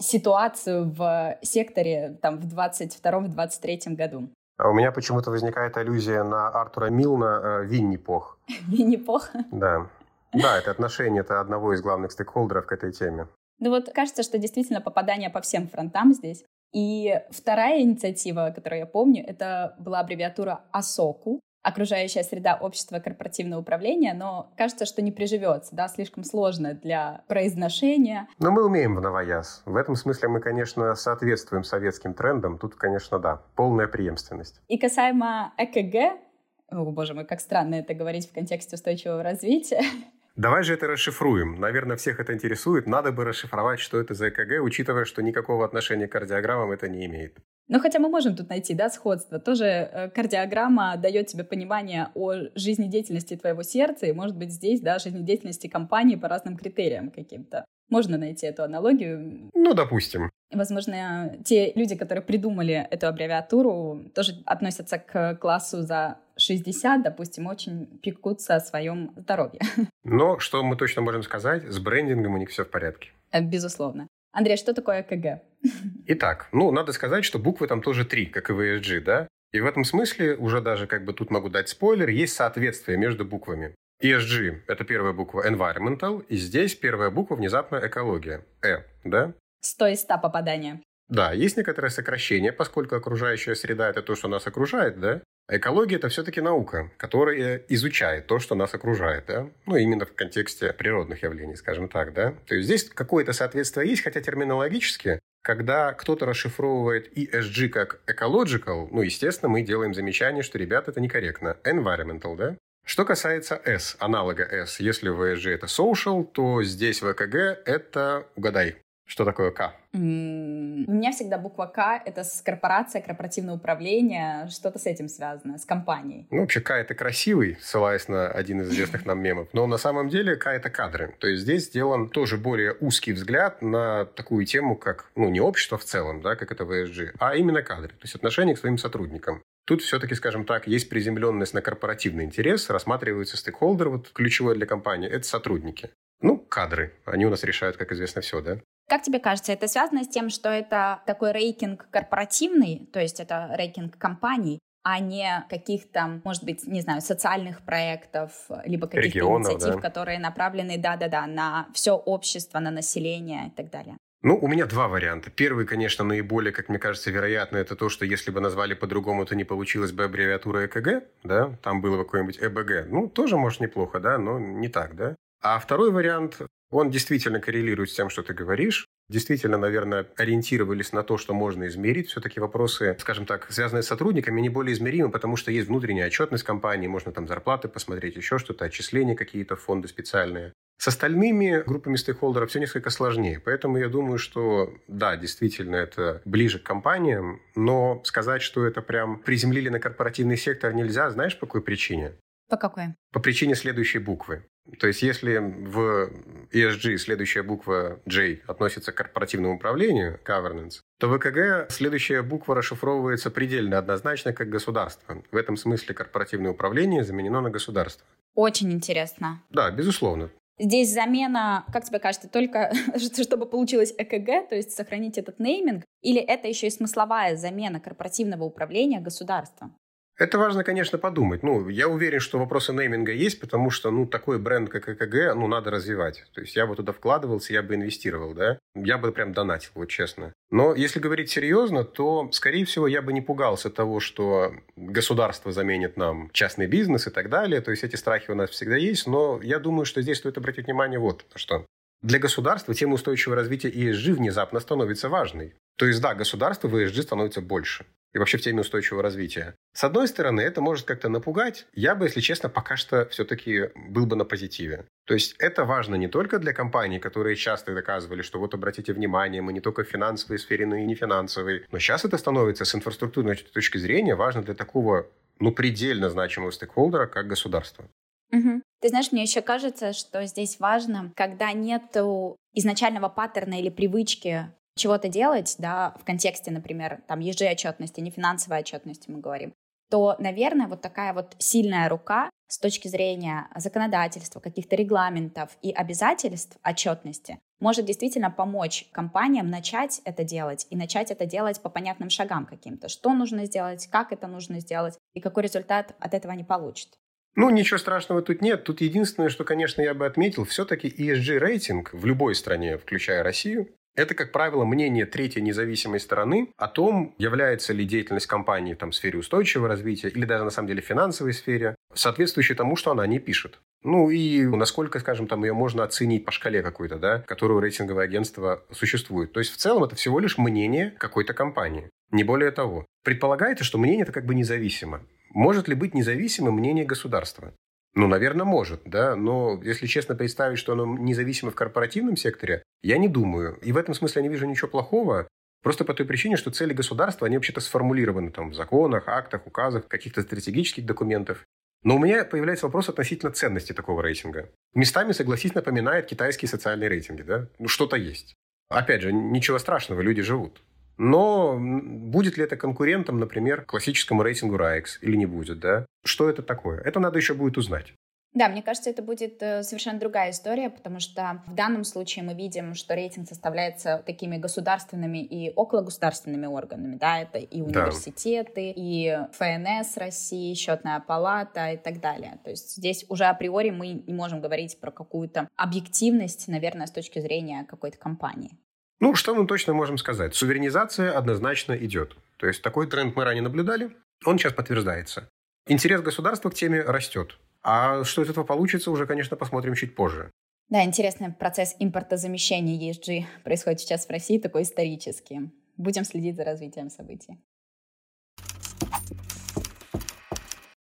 ситуацию 0.00 0.90
в 0.90 1.38
секторе 1.42 2.18
там 2.20 2.38
в 2.38 2.46
22-23 2.46 3.94
году. 3.94 4.28
А 4.58 4.68
у 4.68 4.74
меня 4.74 4.90
почему-то 4.90 5.30
возникает 5.30 5.76
аллюзия 5.76 6.24
на 6.24 6.48
Артура 6.48 6.86
Милна 6.86 7.40
э, 7.42 7.66
«Винни 7.66 7.96
Пох». 7.96 8.38
«Винни 8.68 8.96
Пох»? 8.96 9.30
Да. 9.52 9.88
Да, 10.32 10.58
это 10.58 10.70
отношение 10.70 11.20
это 11.20 11.40
одного 11.40 11.74
из 11.74 11.82
главных 11.82 12.12
стейкхолдеров 12.12 12.66
к 12.66 12.72
этой 12.72 12.92
теме. 12.92 13.28
Ну 13.58 13.70
вот 13.70 13.90
кажется, 13.92 14.22
что 14.22 14.38
действительно 14.38 14.80
попадание 14.80 15.30
по 15.30 15.40
всем 15.40 15.68
фронтам 15.68 16.12
здесь. 16.12 16.44
И 16.76 17.22
вторая 17.30 17.80
инициатива, 17.80 18.52
которую 18.54 18.80
я 18.80 18.86
помню, 18.86 19.24
это 19.26 19.74
была 19.78 20.00
аббревиатура 20.00 20.60
АСОКУ, 20.72 21.40
окружающая 21.62 22.22
среда 22.22 22.58
общества 22.60 22.98
корпоративного 22.98 23.62
управления, 23.62 24.12
но 24.12 24.52
кажется, 24.58 24.84
что 24.84 25.00
не 25.00 25.10
приживется, 25.10 25.74
да, 25.74 25.88
слишком 25.88 26.22
сложно 26.22 26.74
для 26.74 27.24
произношения. 27.28 28.28
Но 28.38 28.50
мы 28.50 28.62
умеем 28.62 28.94
в 28.94 29.00
новояз. 29.00 29.62
В 29.64 29.74
этом 29.74 29.96
смысле 29.96 30.28
мы, 30.28 30.40
конечно, 30.40 30.94
соответствуем 30.96 31.64
советским 31.64 32.12
трендам. 32.12 32.58
Тут, 32.58 32.74
конечно, 32.74 33.18
да, 33.18 33.40
полная 33.54 33.86
преемственность. 33.86 34.60
И 34.68 34.76
касаемо 34.76 35.54
ЭКГ, 35.56 36.20
о 36.68 36.84
боже 36.84 37.14
мой, 37.14 37.24
как 37.24 37.40
странно 37.40 37.76
это 37.76 37.94
говорить 37.94 38.28
в 38.28 38.34
контексте 38.34 38.76
устойчивого 38.76 39.22
развития, 39.22 39.80
Давай 40.36 40.62
же 40.64 40.74
это 40.74 40.86
расшифруем. 40.86 41.58
Наверное, 41.58 41.96
всех 41.96 42.20
это 42.20 42.34
интересует. 42.34 42.86
Надо 42.86 43.10
бы 43.10 43.24
расшифровать, 43.24 43.80
что 43.80 43.98
это 43.98 44.12
за 44.12 44.28
ЭКГ, 44.28 44.62
учитывая, 44.62 45.06
что 45.06 45.22
никакого 45.22 45.64
отношения 45.64 46.06
к 46.06 46.12
кардиограммам 46.12 46.72
это 46.72 46.88
не 46.88 47.06
имеет. 47.06 47.38
Ну, 47.68 47.80
хотя 47.80 47.98
мы 47.98 48.08
можем 48.08 48.36
тут 48.36 48.48
найти, 48.50 48.74
да, 48.74 48.90
сходство. 48.90 49.40
Тоже 49.40 49.64
э, 49.64 50.10
кардиограмма 50.10 50.96
дает 50.98 51.26
тебе 51.26 51.42
понимание 51.42 52.10
о 52.14 52.34
жизнедеятельности 52.54 53.36
твоего 53.36 53.62
сердца, 53.62 54.06
и, 54.06 54.12
может 54.12 54.36
быть, 54.36 54.52
здесь, 54.52 54.80
да, 54.80 54.98
жизнедеятельности 54.98 55.66
компании 55.66 56.16
по 56.16 56.28
разным 56.28 56.56
критериям 56.56 57.10
каким-то. 57.10 57.64
Можно 57.88 58.18
найти 58.18 58.46
эту 58.46 58.62
аналогию. 58.62 59.50
Ну, 59.54 59.74
допустим. 59.74 60.30
Возможно, 60.52 61.36
те 61.44 61.72
люди, 61.74 61.96
которые 61.96 62.22
придумали 62.22 62.86
эту 62.90 63.08
аббревиатуру, 63.08 64.10
тоже 64.14 64.34
относятся 64.44 64.98
к 64.98 65.36
классу 65.36 65.82
за 65.82 66.18
60, 66.46 67.02
допустим, 67.02 67.46
очень 67.46 67.86
пекутся 68.02 68.54
о 68.56 68.60
своем 68.60 69.12
здоровье. 69.16 69.60
Но 70.04 70.38
что 70.38 70.62
мы 70.62 70.76
точно 70.76 71.02
можем 71.02 71.22
сказать, 71.22 71.64
с 71.64 71.78
брендингом 71.78 72.34
у 72.34 72.38
них 72.38 72.50
все 72.50 72.64
в 72.64 72.70
порядке. 72.70 73.10
Э, 73.32 73.40
безусловно. 73.40 74.06
Андрей, 74.32 74.56
что 74.56 74.74
такое 74.74 75.00
ЭКГ? 75.00 75.42
Итак, 76.06 76.48
ну, 76.52 76.70
надо 76.70 76.92
сказать, 76.92 77.24
что 77.24 77.38
буквы 77.38 77.66
там 77.66 77.82
тоже 77.82 78.04
три, 78.04 78.26
как 78.26 78.50
и 78.50 78.52
в 78.52 78.60
ESG, 78.60 79.00
да? 79.00 79.28
И 79.52 79.60
в 79.60 79.66
этом 79.66 79.84
смысле, 79.84 80.36
уже 80.36 80.60
даже 80.60 80.86
как 80.86 81.04
бы 81.04 81.12
тут 81.12 81.30
могу 81.30 81.48
дать 81.48 81.68
спойлер, 81.68 82.08
есть 82.08 82.34
соответствие 82.34 82.98
между 82.98 83.24
буквами. 83.24 83.74
ESG– 84.02 84.62
это 84.68 84.84
первая 84.84 85.14
буква 85.14 85.48
environmental, 85.48 86.24
и 86.28 86.36
здесь 86.36 86.74
первая 86.74 87.10
буква 87.10 87.36
внезапно 87.36 87.80
экология. 87.82 88.44
Э, 88.62 88.82
да? 89.04 89.32
Сто 89.60 89.86
из 89.86 90.00
ста 90.00 90.18
попадания. 90.18 90.82
Да, 91.08 91.32
есть 91.32 91.56
некоторое 91.56 91.88
сокращение, 91.88 92.52
поскольку 92.52 92.96
окружающая 92.96 93.54
среда– 93.54 93.88
это 93.90 94.02
то, 94.02 94.14
что 94.14 94.28
нас 94.28 94.46
окружает, 94.46 95.00
да? 95.00 95.22
А 95.48 95.58
экология– 95.58 95.96
это 95.96 96.08
все-таки 96.08 96.40
наука, 96.40 96.90
которая 96.96 97.62
изучает 97.68 98.26
то, 98.26 98.40
что 98.40 98.56
нас 98.56 98.74
окружает, 98.74 99.26
да? 99.26 99.48
Ну, 99.66 99.76
именно 99.76 100.04
в 100.04 100.12
контексте 100.12 100.72
природных 100.72 101.22
явлений, 101.22 101.54
скажем 101.54 101.88
так, 101.88 102.12
да? 102.12 102.34
То 102.46 102.56
есть 102.56 102.66
здесь 102.66 102.84
какое-то 102.84 103.32
соответствие 103.32 103.88
есть, 103.88 104.02
хотя 104.02 104.20
терминологически, 104.20 105.20
когда 105.42 105.92
кто-то 105.92 106.26
расшифровывает 106.26 107.16
ESG 107.16 107.68
как 107.68 108.00
ecological, 108.08 108.88
ну, 108.90 109.02
естественно, 109.02 109.48
мы 109.48 109.62
делаем 109.62 109.94
замечание, 109.94 110.42
что, 110.42 110.58
ребята, 110.58 110.90
это 110.90 111.00
некорректно. 111.00 111.56
Environmental, 111.62 112.36
да? 112.36 112.56
Что 112.84 113.04
касается 113.04 113.60
S, 113.64 113.96
аналога 114.00 114.42
S, 114.42 114.80
если 114.80 115.10
в 115.10 115.20
ESG 115.20 115.50
это 115.50 115.66
social, 115.66 116.24
то 116.24 116.64
здесь 116.64 117.02
в 117.02 117.10
ЭКГ 117.12 117.62
это, 117.64 118.26
угадай, 118.34 118.76
что 119.06 119.24
такое 119.24 119.50
К? 119.50 119.72
У 119.92 119.98
меня 119.98 121.12
всегда 121.12 121.38
буква 121.38 121.66
К— 121.66 122.02
это 122.04 122.24
с 122.24 122.42
корпорация, 122.42 123.00
корпоративное 123.00 123.54
управление, 123.54 124.48
что-то 124.48 124.78
с 124.78 124.86
этим 124.86 125.08
связано, 125.08 125.58
с 125.58 125.64
компанией. 125.64 126.26
Ну, 126.30 126.40
вообще 126.40 126.60
К— 126.60 126.70
это 126.72 126.94
красивый, 126.94 127.56
ссылаясь 127.60 128.08
на 128.08 128.28
один 128.28 128.60
из 128.60 128.70
известных 128.70 129.06
нам 129.06 129.20
мемов, 129.22 129.48
но 129.52 129.66
на 129.66 129.78
самом 129.78 130.08
деле 130.08 130.36
К— 130.36 130.46
это 130.52 130.70
кадры. 130.70 131.14
То 131.18 131.28
есть 131.28 131.42
здесь 131.42 131.66
сделан 131.66 132.10
тоже 132.10 132.36
более 132.36 132.74
узкий 132.80 133.12
взгляд 133.12 133.62
на 133.62 134.04
такую 134.04 134.44
тему, 134.44 134.76
как, 134.76 135.10
ну, 135.14 135.28
не 135.30 135.40
общество 135.40 135.78
в 135.78 135.84
целом, 135.84 136.20
да, 136.20 136.36
как 136.36 136.52
это 136.52 136.64
в 136.64 136.72
ESG, 136.72 137.14
а 137.18 137.36
именно 137.36 137.62
кадры, 137.62 137.88
то 137.88 138.02
есть 138.02 138.16
отношение 138.16 138.56
к 138.56 138.58
своим 138.58 138.76
сотрудникам. 138.76 139.40
Тут 139.66 139.82
все-таки, 139.82 140.14
скажем 140.14 140.44
так, 140.44 140.66
есть 140.66 140.88
приземленность 140.88 141.54
на 141.54 141.62
корпоративный 141.62 142.24
интерес, 142.24 142.70
рассматриваются 142.70 143.36
стейкхолдеры, 143.36 143.90
вот 143.90 144.10
ключевое 144.12 144.54
для 144.54 144.66
компании– 144.66 145.08
это 145.10 145.26
сотрудники. 145.26 145.90
Ну, 146.20 146.38
кадры. 146.38 146.92
Они 147.04 147.26
у 147.26 147.30
нас 147.30 147.44
решают, 147.44 147.76
как 147.76 147.92
известно, 147.92 148.22
все, 148.22 148.40
да? 148.40 148.58
Как 148.88 149.02
тебе 149.02 149.18
кажется, 149.18 149.52
это 149.52 149.66
связано 149.66 150.04
с 150.04 150.08
тем, 150.08 150.30
что 150.30 150.48
это 150.48 151.00
такой 151.06 151.32
рейтинг 151.32 151.88
корпоративный, 151.90 152.88
то 152.92 153.00
есть 153.00 153.18
это 153.18 153.50
рейтинг 153.54 153.98
компаний, 153.98 154.60
а 154.84 155.00
не 155.00 155.44
каких-то, 155.50 156.20
может 156.22 156.44
быть, 156.44 156.64
не 156.68 156.80
знаю, 156.80 157.00
социальных 157.00 157.62
проектов, 157.62 158.30
либо 158.64 158.86
каких-то 158.86 159.18
Регионов, 159.18 159.52
инициатив, 159.52 159.80
да. 159.80 159.88
которые 159.88 160.20
направлены, 160.20 160.78
да-да-да, 160.78 161.26
на 161.26 161.66
все 161.74 161.92
общество, 161.96 162.60
на 162.60 162.70
население 162.70 163.48
и 163.48 163.50
так 163.50 163.70
далее. 163.70 163.96
Ну, 164.22 164.38
у 164.40 164.46
меня 164.46 164.66
два 164.66 164.86
варианта. 164.86 165.30
Первый, 165.30 165.66
конечно, 165.66 166.04
наиболее, 166.04 166.52
как 166.52 166.68
мне 166.68 166.78
кажется, 166.78 167.10
вероятно, 167.10 167.56
это 167.56 167.74
то, 167.74 167.88
что 167.88 168.04
если 168.04 168.30
бы 168.30 168.40
назвали 168.40 168.74
по-другому, 168.74 169.24
то 169.24 169.34
не 169.34 169.44
получилась 169.44 169.90
бы 169.90 170.04
аббревиатура 170.04 170.66
ЭКГ, 170.66 171.04
да, 171.24 171.56
там 171.62 171.80
было 171.80 171.96
бы 171.96 172.04
какое-нибудь 172.04 172.38
ЭБГ. 172.40 172.86
Ну, 172.88 173.08
тоже, 173.08 173.36
может, 173.36 173.60
неплохо, 173.60 173.98
да, 173.98 174.18
но 174.18 174.38
не 174.38 174.68
так, 174.68 174.94
да. 174.94 175.16
А 175.42 175.58
второй 175.58 175.90
вариант, 175.90 176.40
он 176.70 176.90
действительно 176.90 177.40
коррелирует 177.40 177.90
с 177.90 177.94
тем, 177.94 178.10
что 178.10 178.22
ты 178.22 178.34
говоришь. 178.34 178.86
Действительно, 179.08 179.56
наверное, 179.56 180.06
ориентировались 180.16 180.92
на 180.92 181.04
то, 181.04 181.16
что 181.16 181.32
можно 181.32 181.68
измерить. 181.68 182.08
Все-таки 182.08 182.40
вопросы, 182.40 182.96
скажем 182.98 183.24
так, 183.24 183.50
связанные 183.52 183.84
с 183.84 183.86
сотрудниками, 183.86 184.40
не 184.40 184.48
более 184.48 184.74
измеримы, 184.74 185.12
потому 185.12 185.36
что 185.36 185.52
есть 185.52 185.68
внутренняя 185.68 186.08
отчетность 186.08 186.42
компании, 186.42 186.88
можно 186.88 187.12
там 187.12 187.28
зарплаты 187.28 187.68
посмотреть, 187.68 188.16
еще 188.16 188.38
что-то, 188.38 188.64
отчисления 188.64 189.14
какие-то, 189.14 189.54
фонды 189.54 189.86
специальные. 189.86 190.52
С 190.78 190.88
остальными 190.88 191.62
группами 191.64 191.96
стейкхолдеров 191.96 192.50
все 192.50 192.58
несколько 192.58 192.90
сложнее. 192.90 193.40
Поэтому 193.42 193.78
я 193.78 193.88
думаю, 193.88 194.18
что 194.18 194.74
да, 194.88 195.16
действительно, 195.16 195.76
это 195.76 196.20
ближе 196.24 196.58
к 196.58 196.64
компаниям, 196.64 197.40
но 197.54 198.02
сказать, 198.04 198.42
что 198.42 198.66
это 198.66 198.82
прям 198.82 199.20
приземлили 199.20 199.68
на 199.68 199.80
корпоративный 199.80 200.36
сектор 200.36 200.74
нельзя. 200.74 201.10
Знаешь, 201.10 201.38
по 201.38 201.46
какой 201.46 201.62
причине? 201.62 202.12
По 202.48 202.56
какой? 202.56 202.94
По 203.12 203.20
причине 203.20 203.54
следующей 203.54 203.98
буквы. 203.98 204.44
То 204.78 204.86
есть, 204.86 205.02
если 205.02 205.38
в 205.38 206.10
ESG 206.52 206.96
следующая 206.96 207.42
буква 207.42 208.00
J 208.06 208.38
относится 208.46 208.92
к 208.92 208.96
корпоративному 208.96 209.54
управлению, 209.56 210.18
governance, 210.26 210.80
то 210.98 211.08
в 211.08 211.16
ЭКГ 211.16 211.70
следующая 211.70 212.22
буква 212.22 212.54
расшифровывается 212.54 213.30
предельно 213.30 213.78
однозначно 213.78 214.32
как 214.32 214.48
государство. 214.48 215.22
В 215.30 215.36
этом 215.36 215.56
смысле 215.56 215.94
корпоративное 215.94 216.50
управление 216.50 217.04
заменено 217.04 217.40
на 217.40 217.50
государство. 217.50 218.04
Очень 218.34 218.72
интересно. 218.72 219.42
Да, 219.50 219.70
безусловно. 219.70 220.30
Здесь 220.58 220.92
замена, 220.92 221.66
как 221.72 221.84
тебе 221.84 221.98
кажется, 221.98 222.28
только 222.28 222.72
чтобы 223.22 223.46
получилось 223.46 223.94
ЭКГ, 223.96 224.48
то 224.48 224.54
есть 224.54 224.72
сохранить 224.72 225.18
этот 225.18 225.38
нейминг, 225.38 225.84
или 226.02 226.20
это 226.20 226.48
еще 226.48 226.68
и 226.68 226.70
смысловая 226.70 227.36
замена 227.36 227.78
корпоративного 227.78 228.44
управления 228.44 229.00
государством? 229.00 229.76
Это 230.18 230.38
важно, 230.38 230.64
конечно, 230.64 230.96
подумать. 230.96 231.42
Ну, 231.42 231.68
я 231.68 231.88
уверен, 231.88 232.20
что 232.20 232.38
вопросы 232.38 232.72
нейминга 232.72 233.12
есть, 233.12 233.38
потому 233.38 233.70
что, 233.70 233.90
ну, 233.90 234.06
такой 234.06 234.38
бренд, 234.38 234.70
как 234.70 234.88
ЭКГ, 234.88 235.34
ну, 235.34 235.46
надо 235.46 235.70
развивать. 235.70 236.24
То 236.32 236.40
есть 236.40 236.56
я 236.56 236.66
бы 236.66 236.74
туда 236.74 236.92
вкладывался, 236.92 237.52
я 237.52 237.62
бы 237.62 237.74
инвестировал, 237.74 238.32
да. 238.32 238.58
Я 238.74 238.96
бы 238.96 239.12
прям 239.12 239.34
донатил, 239.34 239.72
вот 239.74 239.86
честно. 239.86 240.32
Но 240.50 240.74
если 240.74 241.00
говорить 241.00 241.30
серьезно, 241.30 241.84
то, 241.84 242.30
скорее 242.32 242.64
всего, 242.64 242.86
я 242.86 243.02
бы 243.02 243.12
не 243.12 243.20
пугался 243.20 243.68
того, 243.68 244.00
что 244.00 244.54
государство 244.76 245.52
заменит 245.52 245.98
нам 245.98 246.30
частный 246.32 246.66
бизнес 246.66 247.06
и 247.06 247.10
так 247.10 247.28
далее. 247.28 247.60
То 247.60 247.70
есть 247.70 247.84
эти 247.84 247.96
страхи 247.96 248.30
у 248.30 248.34
нас 248.34 248.48
всегда 248.50 248.76
есть. 248.76 249.06
Но 249.06 249.38
я 249.42 249.58
думаю, 249.58 249.84
что 249.84 250.00
здесь 250.00 250.18
стоит 250.18 250.38
обратить 250.38 250.64
внимание 250.64 250.98
вот 250.98 251.26
на 251.34 251.38
что. 251.38 251.66
Для 252.02 252.18
государства 252.18 252.72
тема 252.74 252.94
устойчивого 252.94 253.36
развития 253.36 253.70
ESG 253.70 254.14
внезапно 254.14 254.60
становится 254.60 255.10
важной. 255.10 255.54
То 255.76 255.86
есть, 255.86 256.00
да, 256.00 256.14
государство 256.14 256.68
в 256.68 256.76
ESG 256.76 257.02
становится 257.02 257.42
больше 257.42 257.84
и 258.16 258.18
вообще 258.18 258.38
в 258.38 258.40
теме 258.40 258.62
устойчивого 258.62 259.02
развития. 259.02 259.56
С 259.74 259.84
одной 259.84 260.08
стороны, 260.08 260.40
это 260.40 260.62
может 260.62 260.86
как-то 260.86 261.10
напугать. 261.10 261.66
Я 261.74 261.94
бы, 261.94 262.06
если 262.06 262.20
честно, 262.20 262.48
пока 262.48 262.76
что 262.76 263.04
все-таки 263.10 263.68
был 263.74 264.06
бы 264.06 264.16
на 264.16 264.24
позитиве. 264.24 264.86
То 265.06 265.12
есть 265.12 265.36
это 265.38 265.66
важно 265.66 265.96
не 265.96 266.08
только 266.08 266.38
для 266.38 266.54
компаний, 266.54 266.98
которые 266.98 267.36
часто 267.36 267.74
доказывали, 267.74 268.22
что 268.22 268.38
вот 268.38 268.54
обратите 268.54 268.94
внимание, 268.94 269.42
мы 269.42 269.52
не 269.52 269.60
только 269.60 269.84
в 269.84 269.88
финансовой 269.88 270.38
сфере, 270.38 270.64
но 270.64 270.76
и 270.76 270.86
не 270.86 270.94
финансовой. 270.94 271.66
Но 271.70 271.78
сейчас 271.78 272.06
это 272.06 272.16
становится 272.16 272.64
с 272.64 272.74
инфраструктурной 272.74 273.36
точки 273.36 273.76
зрения 273.76 274.14
важно 274.14 274.42
для 274.42 274.54
такого, 274.54 275.06
ну, 275.38 275.52
предельно 275.52 276.08
значимого 276.08 276.52
стейкхолдера, 276.52 277.06
как 277.06 277.26
государство. 277.26 277.84
Угу. 278.32 278.62
Ты 278.80 278.88
знаешь, 278.88 279.12
мне 279.12 279.24
еще 279.24 279.42
кажется, 279.42 279.92
что 279.92 280.24
здесь 280.24 280.58
важно, 280.58 281.12
когда 281.14 281.52
нету 281.52 282.36
изначального 282.54 283.10
паттерна 283.10 283.60
или 283.60 283.68
привычки 283.68 284.50
чего-то 284.76 285.08
делать, 285.08 285.56
да, 285.58 285.94
в 286.00 286.04
контексте, 286.04 286.50
например, 286.50 287.00
там, 287.08 287.20
ежеотчетности, 287.20 288.00
не 288.00 288.10
финансовой 288.10 288.60
отчетности 288.60 289.10
мы 289.10 289.20
говорим, 289.20 289.52
то, 289.90 290.16
наверное, 290.18 290.66
вот 290.66 290.80
такая 290.82 291.12
вот 291.12 291.34
сильная 291.38 291.88
рука 291.88 292.30
с 292.48 292.58
точки 292.58 292.88
зрения 292.88 293.48
законодательства, 293.56 294.40
каких-то 294.40 294.76
регламентов 294.76 295.56
и 295.62 295.72
обязательств 295.72 296.58
отчетности 296.62 297.38
может 297.58 297.86
действительно 297.86 298.30
помочь 298.30 298.86
компаниям 298.92 299.48
начать 299.48 300.00
это 300.04 300.22
делать 300.24 300.66
и 300.70 300.76
начать 300.76 301.10
это 301.10 301.26
делать 301.26 301.60
по 301.60 301.68
понятным 301.68 302.10
шагам 302.10 302.46
каким-то. 302.46 302.88
Что 302.88 303.14
нужно 303.14 303.46
сделать, 303.46 303.88
как 303.90 304.12
это 304.12 304.26
нужно 304.26 304.60
сделать 304.60 304.98
и 305.14 305.20
какой 305.20 305.44
результат 305.44 305.94
от 305.98 306.14
этого 306.14 306.34
они 306.34 306.44
получат. 306.44 306.90
Ну, 307.34 307.50
ничего 307.50 307.78
страшного 307.78 308.22
тут 308.22 308.40
нет. 308.40 308.64
Тут 308.64 308.80
единственное, 308.80 309.28
что, 309.28 309.44
конечно, 309.44 309.82
я 309.82 309.94
бы 309.94 310.06
отметил, 310.06 310.44
все-таки 310.44 310.88
ESG-рейтинг 310.88 311.90
в 311.92 312.06
любой 312.06 312.34
стране, 312.34 312.78
включая 312.78 313.22
Россию, 313.22 313.68
это, 313.96 314.14
как 314.14 314.30
правило, 314.30 314.64
мнение 314.64 315.06
третьей 315.06 315.42
независимой 315.42 316.00
стороны 316.00 316.50
о 316.56 316.68
том, 316.68 317.14
является 317.18 317.72
ли 317.72 317.84
деятельность 317.84 318.26
компании 318.26 318.74
там, 318.74 318.90
в 318.90 318.94
сфере 318.94 319.18
устойчивого 319.18 319.68
развития 319.68 320.08
или 320.08 320.24
даже, 320.24 320.44
на 320.44 320.50
самом 320.50 320.68
деле, 320.68 320.82
финансовой 320.82 321.32
сфере, 321.32 321.74
соответствующей 321.94 322.54
тому, 322.54 322.76
что 322.76 322.90
она 322.90 323.06
не 323.06 323.18
пишет. 323.18 323.58
Ну 323.82 324.10
и 324.10 324.44
насколько, 324.44 325.00
скажем, 325.00 325.26
там 325.26 325.44
ее 325.44 325.54
можно 325.54 325.82
оценить 325.82 326.24
по 326.24 326.32
шкале 326.32 326.62
какой-то, 326.62 326.98
да, 326.98 327.20
которую 327.20 327.60
рейтинговое 327.60 328.04
агентство 328.04 328.62
существует. 328.70 329.32
То 329.32 329.40
есть 329.40 329.52
в 329.52 329.56
целом 329.56 329.84
это 329.84 329.96
всего 329.96 330.18
лишь 330.18 330.38
мнение 330.38 330.94
какой-то 330.98 331.34
компании. 331.34 331.88
Не 332.10 332.24
более 332.24 332.50
того. 332.50 332.84
Предполагается, 333.04 333.64
что 333.64 333.78
мнение 333.78 334.02
это 334.02 334.12
как 334.12 334.26
бы 334.26 334.34
независимо. 334.34 335.02
Может 335.30 335.68
ли 335.68 335.74
быть 335.74 335.94
независимым 335.94 336.54
мнение 336.54 336.84
государства? 336.84 337.52
Ну, 337.96 338.08
наверное, 338.08 338.44
может, 338.44 338.82
да, 338.84 339.16
но 339.16 339.58
если 339.64 339.86
честно 339.86 340.14
представить, 340.14 340.58
что 340.58 340.74
оно 340.74 340.84
независимо 340.84 341.50
в 341.50 341.54
корпоративном 341.54 342.18
секторе, 342.18 342.62
я 342.82 342.98
не 342.98 343.08
думаю. 343.08 343.58
И 343.62 343.72
в 343.72 343.78
этом 343.78 343.94
смысле 343.94 344.20
я 344.20 344.28
не 344.28 344.32
вижу 344.34 344.46
ничего 344.46 344.68
плохого, 344.68 345.26
просто 345.62 345.86
по 345.86 345.94
той 345.94 346.04
причине, 346.04 346.36
что 346.36 346.50
цели 346.50 346.74
государства, 346.74 347.26
они 347.26 347.38
вообще-то 347.38 347.60
сформулированы 347.62 348.30
там 348.30 348.50
в 348.50 348.54
законах, 348.54 349.08
актах, 349.08 349.46
указах, 349.46 349.88
каких-то 349.88 350.20
стратегических 350.20 350.84
документах. 350.84 351.46
Но 351.84 351.96
у 351.96 351.98
меня 351.98 352.26
появляется 352.26 352.66
вопрос 352.66 352.90
относительно 352.90 353.32
ценности 353.32 353.72
такого 353.72 354.02
рейтинга. 354.02 354.50
Местами, 354.74 355.12
согласись, 355.12 355.54
напоминает 355.54 356.04
китайские 356.04 356.50
социальные 356.50 356.90
рейтинги, 356.90 357.22
да? 357.22 357.48
Ну, 357.58 357.66
что-то 357.66 357.96
есть. 357.96 358.34
Опять 358.68 359.00
же, 359.00 359.12
ничего 359.12 359.58
страшного, 359.58 360.02
люди 360.02 360.20
живут. 360.20 360.60
Но 360.98 361.58
будет 361.58 362.36
ли 362.36 362.44
это 362.44 362.56
конкурентом, 362.56 363.18
например, 363.18 363.64
классическому 363.64 364.22
рейтингу 364.22 364.56
RAIX 364.56 364.84
или 365.02 365.16
не 365.16 365.26
будет, 365.26 365.60
да? 365.60 365.86
Что 366.04 366.28
это 366.28 366.42
такое? 366.42 366.80
Это 366.80 367.00
надо 367.00 367.18
еще 367.18 367.34
будет 367.34 367.58
узнать. 367.58 367.94
Да, 368.36 368.50
мне 368.50 368.62
кажется, 368.62 368.90
это 368.90 369.00
будет 369.00 369.42
э, 369.42 369.62
совершенно 369.62 369.98
другая 369.98 370.30
история, 370.30 370.68
потому 370.68 371.00
что 371.00 371.42
в 371.46 371.54
данном 371.54 371.84
случае 371.84 372.22
мы 372.22 372.34
видим, 372.34 372.74
что 372.74 372.94
рейтинг 372.94 373.26
составляется 373.26 374.02
такими 374.04 374.36
государственными 374.36 375.24
и 375.24 375.50
окологосударственными 375.56 376.44
органами, 376.44 376.96
да, 376.96 377.20
это 377.20 377.38
и 377.38 377.62
университеты, 377.62 378.52
да. 378.54 378.72
и 378.76 379.18
ФНС 379.32 379.96
России, 379.96 380.52
счетная 380.52 381.00
палата 381.00 381.72
и 381.72 381.76
так 381.78 381.98
далее. 382.00 382.38
То 382.44 382.50
есть 382.50 382.76
здесь 382.76 383.06
уже 383.08 383.24
априори 383.24 383.70
мы 383.70 384.02
не 384.06 384.12
можем 384.12 384.42
говорить 384.42 384.78
про 384.80 384.90
какую-то 384.90 385.48
объективность, 385.56 386.46
наверное, 386.46 386.88
с 386.88 386.90
точки 386.90 387.20
зрения 387.20 387.64
какой-то 387.64 387.96
компании. 387.96 388.50
Ну, 388.98 389.14
что 389.14 389.34
мы 389.34 389.46
точно 389.46 389.74
можем 389.74 389.98
сказать? 389.98 390.34
Суверенизация 390.34 391.16
однозначно 391.16 391.72
идет. 391.72 392.16
То 392.38 392.46
есть 392.46 392.62
такой 392.62 392.86
тренд 392.86 393.14
мы 393.14 393.24
ранее 393.24 393.42
наблюдали, 393.42 393.94
он 394.24 394.38
сейчас 394.38 394.54
подтверждается. 394.54 395.28
Интерес 395.66 396.00
государства 396.00 396.48
к 396.48 396.54
теме 396.54 396.80
растет. 396.80 397.38
А 397.62 398.04
что 398.04 398.22
из 398.22 398.30
этого 398.30 398.44
получится, 398.44 398.90
уже, 398.90 399.06
конечно, 399.06 399.36
посмотрим 399.36 399.74
чуть 399.74 399.94
позже. 399.94 400.30
Да, 400.68 400.82
интересный 400.82 401.32
процесс 401.32 401.76
импортозамещения 401.78 402.90
ESG 402.90 403.24
происходит 403.44 403.80
сейчас 403.80 404.06
в 404.06 404.10
России, 404.10 404.38
такой 404.38 404.62
исторический. 404.62 405.50
Будем 405.76 406.04
следить 406.04 406.36
за 406.36 406.44
развитием 406.44 406.88
событий. 406.88 407.38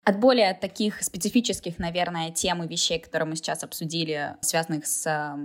От 0.04 0.20
более 0.20 0.54
таких 0.54 1.04
специфических, 1.04 1.80
наверное, 1.80 2.32
тем 2.32 2.64
и 2.64 2.68
вещей, 2.68 3.00
которые 3.00 3.28
мы 3.28 3.36
сейчас 3.36 3.64
обсудили, 3.64 4.38
связанных 4.42 4.88
с 4.88 5.36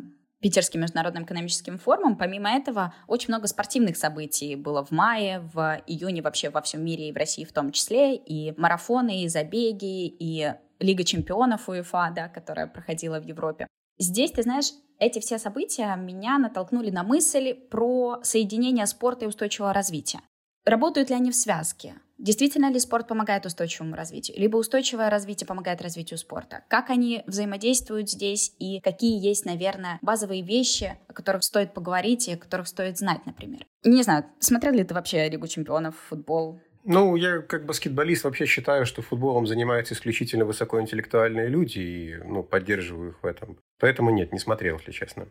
Питерским 0.42 0.80
международным 0.80 1.25
экономическим 1.25 1.78
форумом. 1.78 2.16
Помимо 2.16 2.50
этого, 2.50 2.92
очень 3.06 3.28
много 3.28 3.46
спортивных 3.46 3.96
событий 3.96 4.56
было 4.56 4.84
в 4.84 4.90
мае, 4.90 5.40
в 5.54 5.80
июне 5.87 6.20
вообще 6.20 6.50
во 6.50 6.61
всем 6.61 6.84
мире 6.84 7.08
и 7.08 7.12
в 7.12 7.16
России 7.16 7.44
в 7.44 7.52
том 7.52 7.70
числе. 7.70 8.16
И 8.16 8.52
марафоны, 8.58 9.22
и 9.22 9.28
забеги, 9.28 10.06
и 10.08 10.52
Лига 10.80 11.04
чемпионов 11.04 11.68
УЕФА, 11.68 12.12
да, 12.14 12.28
которая 12.28 12.66
проходила 12.66 13.20
в 13.20 13.25
Европе. 13.25 13.68
Здесь, 13.99 14.32
ты 14.32 14.42
знаешь, 14.42 14.72
эти 14.99 15.20
все 15.20 15.38
события 15.38 15.94
меня 15.96 16.38
натолкнули 16.38 16.90
на 16.90 17.04
мысль 17.04 17.54
про 17.54 18.18
соединение 18.22 18.87
спорта 18.87 19.25
и 19.25 19.28
устойчивого 19.28 19.72
развития. 19.72 20.20
Работают 20.64 21.11
ли 21.11 21.16
они 21.16 21.31
в 21.31 21.35
связке? 21.35 21.95
Действительно 22.19 22.71
ли 22.71 22.78
спорт 22.78 23.09
помогает 23.09 23.47
устойчивому 23.47 23.97
развитию? 23.97 24.38
Либо 24.38 24.57
устойчивое 24.57 25.11
развитие 25.11 25.47
помогает 25.47 25.83
развитию 25.83 26.19
спорта? 26.19 26.62
Как 26.69 26.88
они 26.90 27.25
взаимодействуют 27.26 28.09
здесь 28.09 28.54
и 28.61 28.81
какие 28.81 29.21
есть, 29.21 29.45
наверное, 29.45 29.99
базовые 30.02 30.42
вещи, 30.42 30.97
о 31.09 31.14
которых 31.14 31.42
стоит 31.42 31.75
поговорить 31.75 32.28
и 32.28 32.35
о 32.35 32.37
которых 32.37 32.69
стоит 32.69 32.97
знать, 32.97 33.26
например? 33.26 33.66
Не 33.83 34.04
знаю, 34.04 34.25
смотрел 34.38 34.73
ли 34.75 34.85
ты 34.85 34.95
вообще 34.95 35.28
Лигу 35.28 35.49
чемпионов, 35.49 35.97
футбол? 36.09 36.61
Ну, 36.85 37.16
я 37.16 37.40
как 37.40 37.66
баскетболист 37.66 38.23
вообще 38.23 38.47
считаю, 38.47 38.87
что 38.87 39.02
футболом 39.02 39.49
занимаются 39.49 39.95
исключительно 39.95 40.45
высокоинтеллектуальные 40.45 41.49
люди 41.49 41.78
и 41.78 42.16
ну, 42.25 42.45
поддерживаю 42.45 43.11
их 43.11 43.23
в 43.23 43.26
этом. 43.26 43.59
Поэтому 43.81 44.11
нет, 44.11 44.33
не 44.33 44.38
смотрел, 44.38 44.78
если 44.78 44.92
честно. 44.92 45.26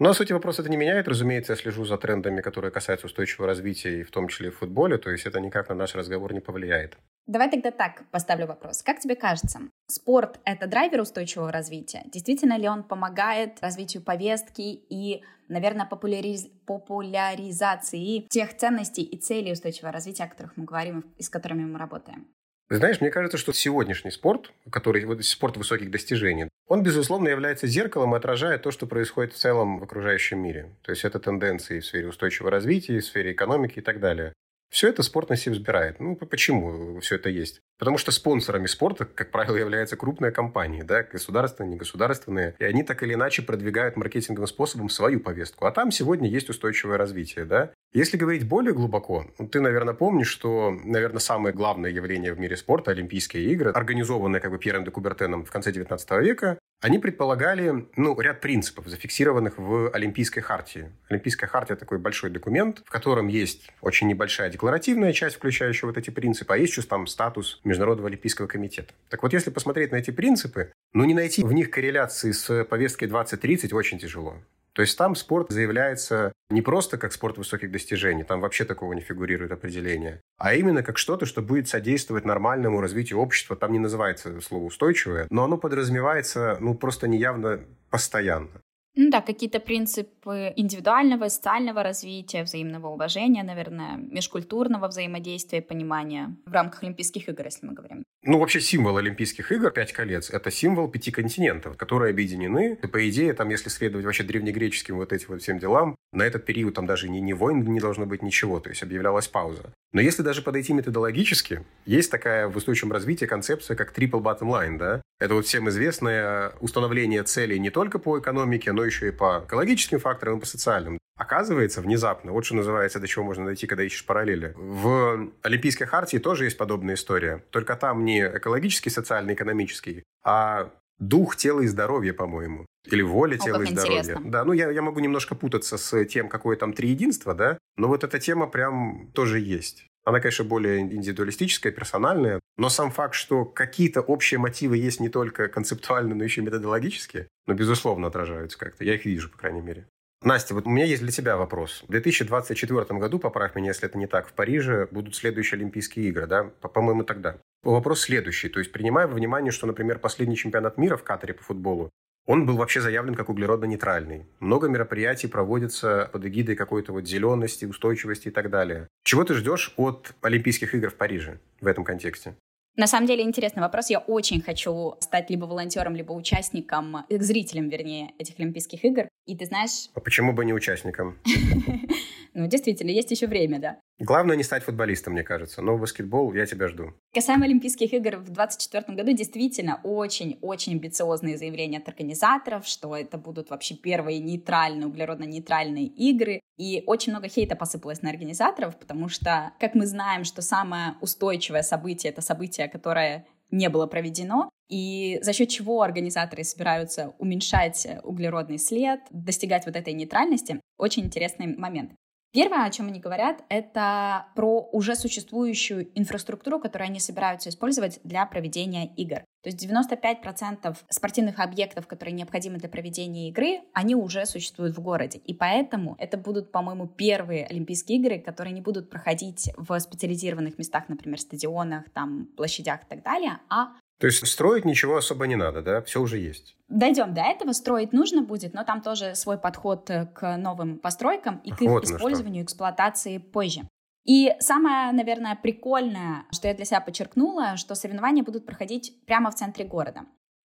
Но 0.00 0.14
сути 0.14 0.32
вопроса 0.32 0.62
это 0.62 0.70
не 0.70 0.76
меняет. 0.76 1.08
Разумеется, 1.08 1.54
я 1.54 1.56
слежу 1.56 1.84
за 1.84 1.98
трендами, 1.98 2.40
которые 2.40 2.70
касаются 2.70 3.06
устойчивого 3.06 3.48
развития, 3.48 4.00
и 4.00 4.02
в 4.04 4.12
том 4.12 4.28
числе 4.28 4.50
в 4.50 4.58
футболе, 4.58 4.96
то 4.96 5.10
есть 5.10 5.26
это 5.26 5.40
никак 5.40 5.68
на 5.68 5.74
наш 5.74 5.96
разговор 5.96 6.32
не 6.32 6.40
повлияет. 6.40 6.96
Давай 7.26 7.50
тогда 7.50 7.72
так 7.72 8.04
поставлю 8.10 8.46
вопрос. 8.46 8.82
Как 8.82 9.00
тебе 9.00 9.16
кажется, 9.16 9.58
спорт— 9.88 10.38
это 10.44 10.68
драйвер 10.68 11.00
устойчивого 11.00 11.50
развития? 11.50 12.02
Действительно 12.12 12.56
ли 12.56 12.68
он 12.68 12.84
помогает 12.84 13.60
развитию 13.60 14.02
повестки 14.02 14.62
и, 14.62 15.24
наверное, 15.48 15.84
популяриз... 15.84 16.46
популяризации 16.64 18.20
тех 18.28 18.56
ценностей 18.56 19.02
и 19.02 19.18
целей 19.18 19.52
устойчивого 19.52 19.92
развития, 19.92 20.24
о 20.24 20.28
которых 20.28 20.56
мы 20.56 20.64
говорим 20.64 21.12
и 21.18 21.22
с 21.24 21.28
которыми 21.28 21.64
мы 21.64 21.76
работаем? 21.76 22.28
Знаешь, 22.70 23.00
мне 23.00 23.10
кажется, 23.10 23.36
что 23.36 23.52
сегодняшний 23.52 24.10
спорт, 24.10 24.52
который 24.70 25.04
вот 25.06 25.24
спорт 25.24 25.56
высоких 25.56 25.90
достижений, 25.90 26.48
он, 26.68 26.82
безусловно, 26.82 27.28
является 27.28 27.66
зеркалом 27.66 28.14
и 28.14 28.18
отражает 28.18 28.62
то, 28.62 28.70
что 28.70 28.86
происходит 28.86 29.32
в 29.32 29.36
целом 29.36 29.78
в 29.78 29.84
окружающем 29.84 30.38
мире. 30.38 30.70
То 30.82 30.90
есть 30.92 31.04
это 31.04 31.18
тенденции 31.18 31.80
в 31.80 31.86
сфере 31.86 32.08
устойчивого 32.08 32.50
развития, 32.50 33.00
в 33.00 33.04
сфере 33.04 33.32
экономики 33.32 33.78
и 33.78 33.82
так 33.82 34.00
далее. 34.00 34.34
Все 34.70 34.88
это 34.88 35.02
спорт 35.02 35.30
на 35.30 35.36
себе 35.36 35.54
взбирает. 35.54 35.98
Ну, 35.98 36.14
почему 36.14 37.00
все 37.00 37.16
это 37.16 37.30
есть? 37.30 37.62
Потому 37.78 37.96
что 37.96 38.10
спонсорами 38.10 38.66
спорта, 38.66 39.06
как 39.06 39.30
правило, 39.30 39.56
являются 39.56 39.96
крупные 39.96 40.30
компании, 40.30 40.82
да, 40.82 41.02
государственные, 41.02 41.74
негосударственные, 41.74 42.54
и 42.58 42.64
они 42.64 42.82
так 42.82 43.02
или 43.02 43.14
иначе 43.14 43.42
продвигают 43.42 43.96
маркетинговым 43.96 44.46
способом 44.46 44.88
свою 44.88 45.20
повестку. 45.20 45.64
А 45.64 45.70
там 45.70 45.90
сегодня 45.90 46.28
есть 46.28 46.50
устойчивое 46.50 46.98
развитие, 46.98 47.44
да. 47.44 47.70
Если 47.92 48.18
говорить 48.18 48.46
более 48.46 48.74
глубоко, 48.74 49.26
ну, 49.38 49.48
ты, 49.48 49.60
наверное, 49.60 49.94
помнишь, 49.94 50.28
что, 50.28 50.70
наверное, 50.70 51.20
самое 51.20 51.54
главное 51.54 51.90
явление 51.90 52.34
в 52.34 52.38
мире 52.38 52.56
спорта– 52.56 52.90
Олимпийские 52.98 53.44
игры, 53.44 53.70
организованные 53.70 54.40
как 54.40 54.50
бы 54.50 54.58
Пьером 54.58 54.84
де 54.84 54.90
Кубертеном 54.90 55.44
в 55.44 55.50
конце 55.50 55.72
19 55.72 56.10
века, 56.20 56.58
они 56.80 56.98
предполагали 56.98 57.88
ну, 57.96 58.20
ряд 58.20 58.40
принципов, 58.40 58.86
зафиксированных 58.86 59.58
в 59.58 59.90
Олимпийской 59.90 60.40
хартии. 60.40 60.92
Олимпийская 61.08 61.48
хартия– 61.48 61.76
такой 61.78 61.98
большой 61.98 62.30
документ, 62.30 62.82
в 62.84 62.90
котором 62.90 63.26
есть 63.28 63.68
очень 63.80 64.06
небольшая 64.06 64.50
декларативная 64.50 65.12
часть, 65.12 65.36
включающая 65.36 65.88
вот 65.88 65.98
эти 65.98 66.10
принципы, 66.10 66.54
а 66.54 66.56
есть 66.56 66.72
еще 66.72 66.82
там 66.82 67.06
статус 67.06 67.60
Международного 67.64 68.08
Олимпийского 68.08 68.46
комитета. 68.46 68.94
Так 69.08 69.22
вот, 69.22 69.32
если 69.32 69.50
посмотреть 69.50 69.90
на 69.90 69.96
эти 69.96 70.10
принципы, 70.10 70.72
ну, 70.92 71.04
не 71.04 71.14
найти 71.14 71.42
в 71.42 71.52
них 71.52 71.70
корреляции 71.70 72.30
с 72.30 72.64
повесткой 72.64 73.06
2030 73.08 73.72
очень 73.72 73.98
тяжело. 73.98 74.36
То 74.78 74.82
есть 74.82 74.96
там 74.96 75.16
спорт 75.16 75.50
заявляется 75.50 76.32
не 76.50 76.62
просто 76.62 76.98
как 76.98 77.12
спорт 77.12 77.36
высоких 77.36 77.72
достижений, 77.72 78.22
там 78.22 78.40
вообще 78.40 78.64
такого 78.64 78.92
не 78.92 79.00
фигурирует 79.00 79.50
определение, 79.50 80.20
а 80.38 80.54
именно 80.54 80.84
как 80.84 80.98
что-то, 80.98 81.26
что 81.26 81.42
будет 81.42 81.66
содействовать 81.66 82.24
нормальному 82.24 82.80
развитию 82.80 83.18
общества. 83.18 83.56
Там 83.56 83.72
не 83.72 83.80
называется 83.80 84.40
слово 84.40 84.66
устойчивое, 84.66 85.26
но 85.30 85.42
оно 85.42 85.58
подразумевается 85.58 86.58
ну 86.60 86.76
просто 86.76 87.08
неявно 87.08 87.58
постоянно. 87.90 88.50
Ну 88.94 89.10
да, 89.10 89.20
какие-то 89.20 89.60
принципы 89.60 90.52
индивидуального, 90.56 91.28
социального 91.28 91.82
развития, 91.82 92.42
взаимного 92.42 92.88
уважения, 92.88 93.44
наверное, 93.44 93.96
межкультурного 93.96 94.88
взаимодействия 94.88 95.58
и 95.58 95.62
понимания 95.62 96.36
в 96.46 96.52
рамках 96.52 96.82
Олимпийских 96.82 97.28
игр, 97.28 97.44
если 97.44 97.66
мы 97.66 97.74
говорим. 97.74 98.02
Ну, 98.24 98.40
вообще 98.40 98.60
символ 98.60 98.96
Олимпийских 98.96 99.52
игр 99.52 99.70
«Пять 99.70 99.92
колец»— 99.92 100.30
это 100.32 100.50
символ 100.50 100.88
пяти 100.88 101.12
континентов, 101.12 101.76
которые 101.76 102.10
объединены. 102.10 102.76
И, 102.82 102.86
по 102.88 103.08
идее, 103.08 103.32
там, 103.32 103.48
если 103.48 103.68
следовать 103.68 104.04
вообще 104.04 104.24
древнегреческим 104.24 104.96
вот 104.96 105.12
этим 105.12 105.28
вот 105.28 105.42
всем 105.42 105.60
делам, 105.60 105.94
на 106.12 106.24
этот 106.24 106.44
период 106.44 106.74
там 106.74 106.86
даже 106.86 107.08
ни, 107.08 107.18
ни 107.20 107.32
войн 107.32 107.62
не 107.62 107.80
должно 107.80 108.06
быть 108.06 108.22
ничего, 108.22 108.58
то 108.58 108.70
есть 108.70 108.82
объявлялась 108.82 109.28
пауза. 109.28 109.72
Но 109.92 110.00
если 110.00 110.22
даже 110.22 110.42
подойти 110.42 110.72
методологически, 110.72 111.64
есть 111.86 112.10
такая 112.10 112.48
в 112.48 112.56
устойчивом 112.56 112.92
развитии 112.92 113.24
концепция, 113.24 113.76
как 113.76 113.96
triple 113.96 114.22
bottom 114.22 114.50
line, 114.50 114.78
да? 114.78 115.00
Это 115.20 115.34
вот 115.34 115.46
всем 115.46 115.68
известное 115.68 116.52
установление 116.60 117.22
целей 117.22 117.58
не 117.58 117.70
только 117.70 117.98
по 117.98 118.18
экономике, 118.18 118.72
но 118.72 118.84
еще 118.88 119.08
и 119.08 119.12
по 119.12 119.44
экологическим 119.46 119.98
факторам 119.98 120.38
и 120.38 120.40
по 120.40 120.46
социальным. 120.46 120.98
Оказывается, 121.16 121.80
внезапно, 121.80 122.32
вот 122.32 122.44
что 122.44 122.54
называется, 122.54 123.00
до 123.00 123.08
чего 123.08 123.24
можно 123.24 123.44
дойти, 123.44 123.66
когда 123.66 123.82
ищешь 123.82 124.06
параллели. 124.06 124.54
В 124.56 125.30
Олимпийской 125.42 125.84
хартии 125.84 126.18
тоже 126.18 126.44
есть 126.44 126.56
подобная 126.56 126.94
история. 126.94 127.42
Только 127.50 127.74
там 127.74 128.04
не 128.04 128.20
экологический, 128.20 128.90
социальный, 128.90 129.34
экономический, 129.34 130.04
а 130.22 130.70
дух, 130.98 131.36
тело 131.36 131.60
и 131.60 131.66
здоровье, 131.66 132.12
по-моему. 132.12 132.66
Или 132.92 133.02
воля, 133.02 133.36
О, 133.36 133.38
тело 133.38 133.62
и 133.62 133.66
здоровье. 133.66 134.00
Интересно. 134.00 134.30
Да, 134.30 134.44
ну 134.44 134.52
я, 134.52 134.70
я 134.70 134.82
могу 134.82 135.00
немножко 135.00 135.34
путаться 135.34 135.78
с 135.78 136.04
тем, 136.06 136.28
какое 136.28 136.56
там 136.56 136.72
три 136.72 136.90
единства, 136.90 137.34
да, 137.34 137.58
но 137.76 137.88
вот 137.88 138.04
эта 138.04 138.18
тема 138.18 138.46
прям 138.46 139.10
тоже 139.14 139.40
есть. 139.40 139.86
Она, 140.04 140.20
конечно, 140.20 140.44
более 140.44 140.80
индивидуалистическая, 140.80 141.70
персональная, 141.70 142.40
но 142.56 142.70
сам 142.70 142.90
факт, 142.90 143.14
что 143.14 143.44
какие-то 143.44 144.00
общие 144.00 144.38
мотивы 144.38 144.78
есть 144.78 145.00
не 145.00 145.10
только 145.10 145.48
концептуально, 145.48 146.14
но 146.14 146.24
еще 146.24 146.40
и 146.40 146.44
методологически, 146.44 147.28
но, 147.46 147.54
безусловно, 147.54 148.06
отражаются 148.06 148.58
как-то. 148.58 148.84
Я 148.84 148.94
их 148.94 149.04
вижу, 149.04 149.28
по 149.28 149.36
крайней 149.36 149.60
мере. 149.60 149.86
Настя, 150.22 150.54
вот 150.54 150.66
у 150.66 150.70
меня 150.70 150.84
есть 150.84 151.02
для 151.02 151.12
тебя 151.12 151.36
вопрос. 151.36 151.84
В 151.86 151.90
2024 151.92 152.98
году, 152.98 153.18
поправь 153.18 153.54
меня, 153.54 153.68
если 153.68 153.86
это 153.86 153.98
не 153.98 154.06
так, 154.06 154.26
в 154.26 154.32
Париже 154.32 154.88
будут 154.90 155.14
следующие 155.14 155.58
Олимпийские 155.58 156.08
игры, 156.08 156.26
да? 156.26 156.44
По-моему, 156.44 157.04
тогда. 157.04 157.36
Вопрос 157.62 158.00
следующий. 158.00 158.48
То 158.48 158.58
есть, 158.58 158.72
принимая 158.72 159.06
во 159.06 159.14
внимание, 159.14 159.52
что, 159.52 159.66
например, 159.66 159.98
последний 159.98 160.36
чемпионат 160.36 160.76
мира 160.76 160.96
в 160.96 161.04
Катаре 161.04 161.34
по 161.34 161.44
футболу, 161.44 161.90
он 162.28 162.44
был 162.44 162.56
вообще 162.58 162.82
заявлен 162.82 163.14
как 163.14 163.30
углеродно-нейтральный. 163.30 164.26
Много 164.38 164.68
мероприятий 164.68 165.28
проводится 165.28 166.10
под 166.12 166.26
эгидой 166.26 166.56
какой-то 166.56 166.92
вот 166.92 167.06
зелености, 167.06 167.64
устойчивости 167.64 168.28
и 168.28 168.30
так 168.30 168.50
далее. 168.50 168.86
Чего 169.02 169.24
ты 169.24 169.32
ждешь 169.32 169.72
от 169.76 170.14
Олимпийских 170.20 170.74
игр 170.74 170.90
в 170.90 170.94
Париже 170.94 171.40
в 171.62 171.66
этом 171.66 171.84
контексте? 171.84 172.36
На 172.78 172.86
самом 172.86 173.08
деле 173.08 173.24
интересный 173.24 173.60
вопрос. 173.60 173.90
Я 173.90 173.98
очень 173.98 174.40
хочу 174.40 174.94
стать 175.00 175.30
либо 175.30 175.46
волонтером, 175.46 175.96
либо 175.96 176.12
участником, 176.12 176.98
э, 177.08 177.18
зрителем, 177.18 177.68
вернее, 177.68 178.12
этих 178.18 178.38
Олимпийских 178.38 178.84
игр. 178.84 179.08
И 179.26 179.36
ты 179.36 179.46
знаешь... 179.46 179.90
А 179.94 180.00
почему 180.00 180.32
бы 180.32 180.44
не 180.44 180.54
участником? 180.54 181.18
Ну, 182.34 182.46
действительно, 182.46 182.90
есть 182.90 183.10
еще 183.10 183.26
время, 183.26 183.58
да. 183.58 183.78
Главное 183.98 184.36
не 184.36 184.44
стать 184.44 184.62
футболистом, 184.62 185.14
мне 185.14 185.24
кажется. 185.24 185.60
Но 185.60 185.76
баскетбол 185.76 186.32
я 186.34 186.46
тебя 186.46 186.68
жду. 186.68 186.94
Касаемо 187.12 187.46
Олимпийских 187.46 187.92
игр 187.92 188.16
в 188.18 188.30
2024 188.30 188.96
году, 188.96 189.12
действительно 189.12 189.80
очень-очень 189.82 190.74
амбициозные 190.74 191.36
заявления 191.36 191.78
от 191.78 191.88
организаторов, 191.88 192.64
что 192.64 192.94
это 192.94 193.18
будут 193.18 193.50
вообще 193.50 193.74
первые 193.74 194.20
нейтральные, 194.20 194.86
углеродно-нейтральные 194.86 195.86
игры. 195.86 196.40
И 196.58 196.84
очень 196.86 197.12
много 197.12 197.28
хейта 197.28 197.56
посыпалось 197.56 198.02
на 198.02 198.10
организаторов, 198.10 198.78
потому 198.78 199.08
что, 199.08 199.52
как 199.58 199.74
мы 199.74 199.86
знаем, 199.86 200.22
что 200.22 200.42
самое 200.42 200.94
устойчивое 201.00 201.62
событие— 201.62 202.12
это 202.12 202.20
событие, 202.20 202.67
которое 202.68 203.26
не 203.50 203.68
было 203.68 203.86
проведено. 203.86 204.50
и 204.68 205.18
за 205.22 205.32
счет 205.32 205.48
чего 205.48 205.80
организаторы 205.80 206.44
собираются 206.44 207.14
уменьшать 207.18 207.86
углеродный 208.02 208.58
след, 208.58 209.00
достигать 209.10 209.64
вот 209.64 209.76
этой 209.76 209.94
нейтральности. 209.94 210.60
Очень 210.76 211.04
интересный 211.04 211.56
момент. 211.56 211.92
Первое, 212.30 212.64
о 212.64 212.70
чем 212.70 212.88
они 212.88 213.00
говорят, 213.00 213.42
это 213.48 214.26
про 214.34 214.68
уже 214.72 214.94
существующую 214.96 215.90
инфраструктуру, 215.98 216.60
которую 216.60 216.88
они 216.88 217.00
собираются 217.00 217.48
использовать 217.48 218.00
для 218.04 218.26
проведения 218.26 218.86
игр. 218.96 219.24
То 219.42 219.48
есть 219.50 219.64
95% 219.64 220.76
спортивных 220.90 221.38
объектов, 221.38 221.86
которые 221.86 222.14
необходимы 222.14 222.58
для 222.58 222.68
проведения 222.68 223.30
игры, 223.30 223.60
они 223.72 223.94
уже 223.94 224.26
существуют 224.26 224.76
в 224.76 224.82
городе. 224.82 225.18
И 225.18 225.32
поэтому 225.32 225.96
это 225.98 226.18
будут, 226.18 226.52
по-моему, 226.52 226.86
первые 226.86 227.46
Олимпийские 227.46 227.98
игры, 227.98 228.18
которые 228.18 228.52
не 228.52 228.60
будут 228.60 228.90
проходить 228.90 229.50
в 229.56 229.78
специализированных 229.78 230.58
местах, 230.58 230.88
например, 230.88 231.18
стадионах, 231.18 231.88
там, 231.94 232.26
площадях 232.36 232.82
и 232.82 232.86
так 232.88 233.02
далее, 233.02 233.38
а 233.48 233.68
то 233.98 234.06
есть 234.06 234.24
строить 234.26 234.64
ничего 234.64 234.96
особо 234.96 235.26
не 235.26 235.36
надо, 235.36 235.60
да? 235.60 235.82
Все 235.82 236.00
уже 236.00 236.18
есть. 236.18 236.56
Дойдем 236.68 237.14
до 237.14 237.22
этого, 237.22 237.52
строить 237.52 237.92
нужно 237.92 238.22
будет, 238.22 238.54
но 238.54 238.62
там 238.62 238.80
тоже 238.80 239.14
свой 239.14 239.38
подход 239.38 239.90
э, 239.90 240.06
к 240.06 240.36
новым 240.36 240.78
постройкам 240.78 241.38
и 241.38 241.50
к 241.50 241.60
их 241.62 241.70
вот 241.70 241.84
использованию, 241.84 242.44
эксплуатации 242.44 243.18
позже. 243.18 243.62
И 244.04 244.34
самое, 244.38 244.92
наверное, 244.92 245.36
прикольное, 245.36 246.24
что 246.30 246.48
я 246.48 246.54
для 246.54 246.64
себя 246.64 246.80
подчеркнула, 246.80 247.56
что 247.56 247.74
соревнования 247.74 248.22
будут 248.22 248.46
проходить 248.46 249.04
прямо 249.04 249.30
в 249.30 249.34
центре 249.34 249.64
города. 249.64 250.02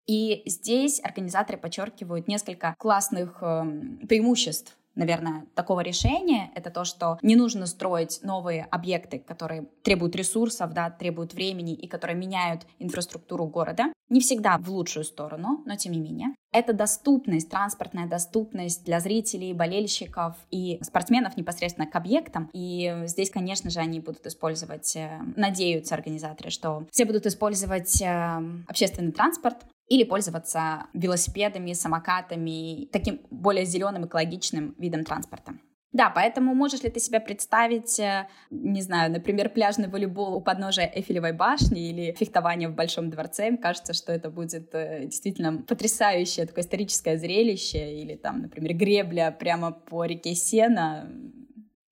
И 0.06 0.42
здесь 0.46 1.00
организаторы 1.02 1.58
подчеркивают 1.58 2.28
несколько 2.28 2.74
классных 2.78 3.42
э, 3.42 3.64
преимуществ 4.08 4.76
наверное, 4.94 5.46
такого 5.54 5.80
решения, 5.80 6.50
это 6.54 6.70
то, 6.70 6.84
что 6.84 7.18
не 7.22 7.36
нужно 7.36 7.66
строить 7.66 8.20
новые 8.22 8.64
объекты, 8.64 9.18
которые 9.18 9.66
требуют 9.82 10.16
ресурсов, 10.16 10.72
да, 10.72 10.90
требуют 10.90 11.34
времени 11.34 11.74
и 11.74 11.86
которые 11.86 12.16
меняют 12.16 12.66
инфраструктуру 12.78 13.46
города. 13.46 13.92
Не 14.08 14.20
всегда 14.20 14.58
в 14.58 14.68
лучшую 14.68 15.04
сторону, 15.04 15.62
но 15.66 15.76
тем 15.76 15.92
не 15.92 16.00
менее. 16.00 16.34
Это 16.52 16.72
доступность, 16.72 17.48
транспортная 17.48 18.08
доступность 18.08 18.84
для 18.84 18.98
зрителей, 18.98 19.52
болельщиков 19.52 20.34
и 20.50 20.80
спортсменов 20.82 21.36
непосредственно 21.36 21.86
к 21.86 21.94
объектам. 21.94 22.50
И 22.52 22.92
здесь, 23.04 23.30
конечно 23.30 23.70
же, 23.70 23.78
они 23.78 24.00
будут 24.00 24.26
использовать, 24.26 24.96
э, 24.96 25.20
надеются 25.36 25.94
организаторы, 25.94 26.50
что 26.50 26.86
все 26.90 27.04
будут 27.04 27.26
использовать 27.26 28.02
э, 28.02 28.42
общественный 28.66 29.12
транспорт, 29.12 29.58
или 29.90 30.04
пользоваться 30.04 30.86
велосипедами, 30.94 31.74
самокатами, 31.74 32.86
таким 32.92 33.20
более 33.30 33.66
зеленым 33.66 34.06
экологичным 34.06 34.74
видом 34.78 35.04
транспорта. 35.04 35.54
Да, 35.92 36.08
поэтому 36.08 36.54
можешь 36.54 36.82
ли 36.84 36.90
ты 36.90 37.00
себе 37.00 37.18
представить, 37.18 37.98
э, 37.98 38.28
не 38.50 38.80
знаю, 38.80 39.10
например, 39.10 39.48
пляжный 39.48 39.88
волейбол 39.88 40.36
у 40.36 40.40
подножия 40.40 40.88
Эфелевой 40.94 41.32
башни 41.32 41.90
или 41.90 42.12
фехтование 42.12 42.68
в 42.68 42.76
Большом 42.76 43.10
дворце? 43.10 43.50
Мне 43.50 43.58
кажется, 43.58 43.92
что 43.92 44.12
это 44.12 44.30
будет 44.30 44.72
э, 44.72 45.06
действительно 45.06 45.62
потрясающее 45.62 46.46
такое 46.46 46.62
историческое 46.62 47.18
зрелище. 47.18 47.92
Или 47.92 48.14
там, 48.14 48.42
например, 48.42 48.74
гребля 48.74 49.32
прямо 49.32 49.72
по 49.72 50.04
реке 50.04 50.36
Сена. 50.36 51.10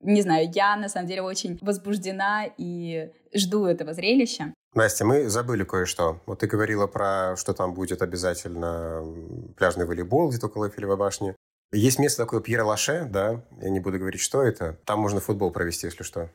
Не 0.01 0.23
знаю, 0.23 0.49
я 0.55 0.77
на 0.77 0.89
самом 0.89 1.09
деле 1.09 1.23
очень 1.23 1.59
возбуждена 1.61 2.45
и 2.57 3.11
жду 3.35 3.65
этого 3.65 3.95
зрелища. 3.95 4.55
Настя, 4.79 5.05
мы 5.05 5.29
забыли 5.29 5.65
кое-что. 5.65 6.21
Вот 6.25 6.39
ты 6.39 6.47
говорила 6.47 6.87
про, 6.87 7.35
что 7.37 7.53
там 7.53 7.75
будет 7.75 8.01
обязательно 8.01 9.05
пляжный 9.57 9.87
волейбол 9.87 10.29
где-то 10.29 10.47
около 10.47 10.67
Эйфелевой 10.67 10.97
башни. 10.97 11.35
Есть 11.73 11.99
место 11.99 12.23
такое 12.23 12.41
Пьер 12.41 12.63
Лаше, 12.63 13.05
да, 13.11 13.43
я 13.61 13.71
не 13.71 13.81
буду 13.81 13.99
говорить, 13.99 14.21
что 14.21 14.41
это. 14.41 14.79
Там 14.85 15.01
можно 15.01 15.19
футбол 15.19 15.51
провести, 15.51 15.89
если 15.89 16.05
что. 16.05 16.31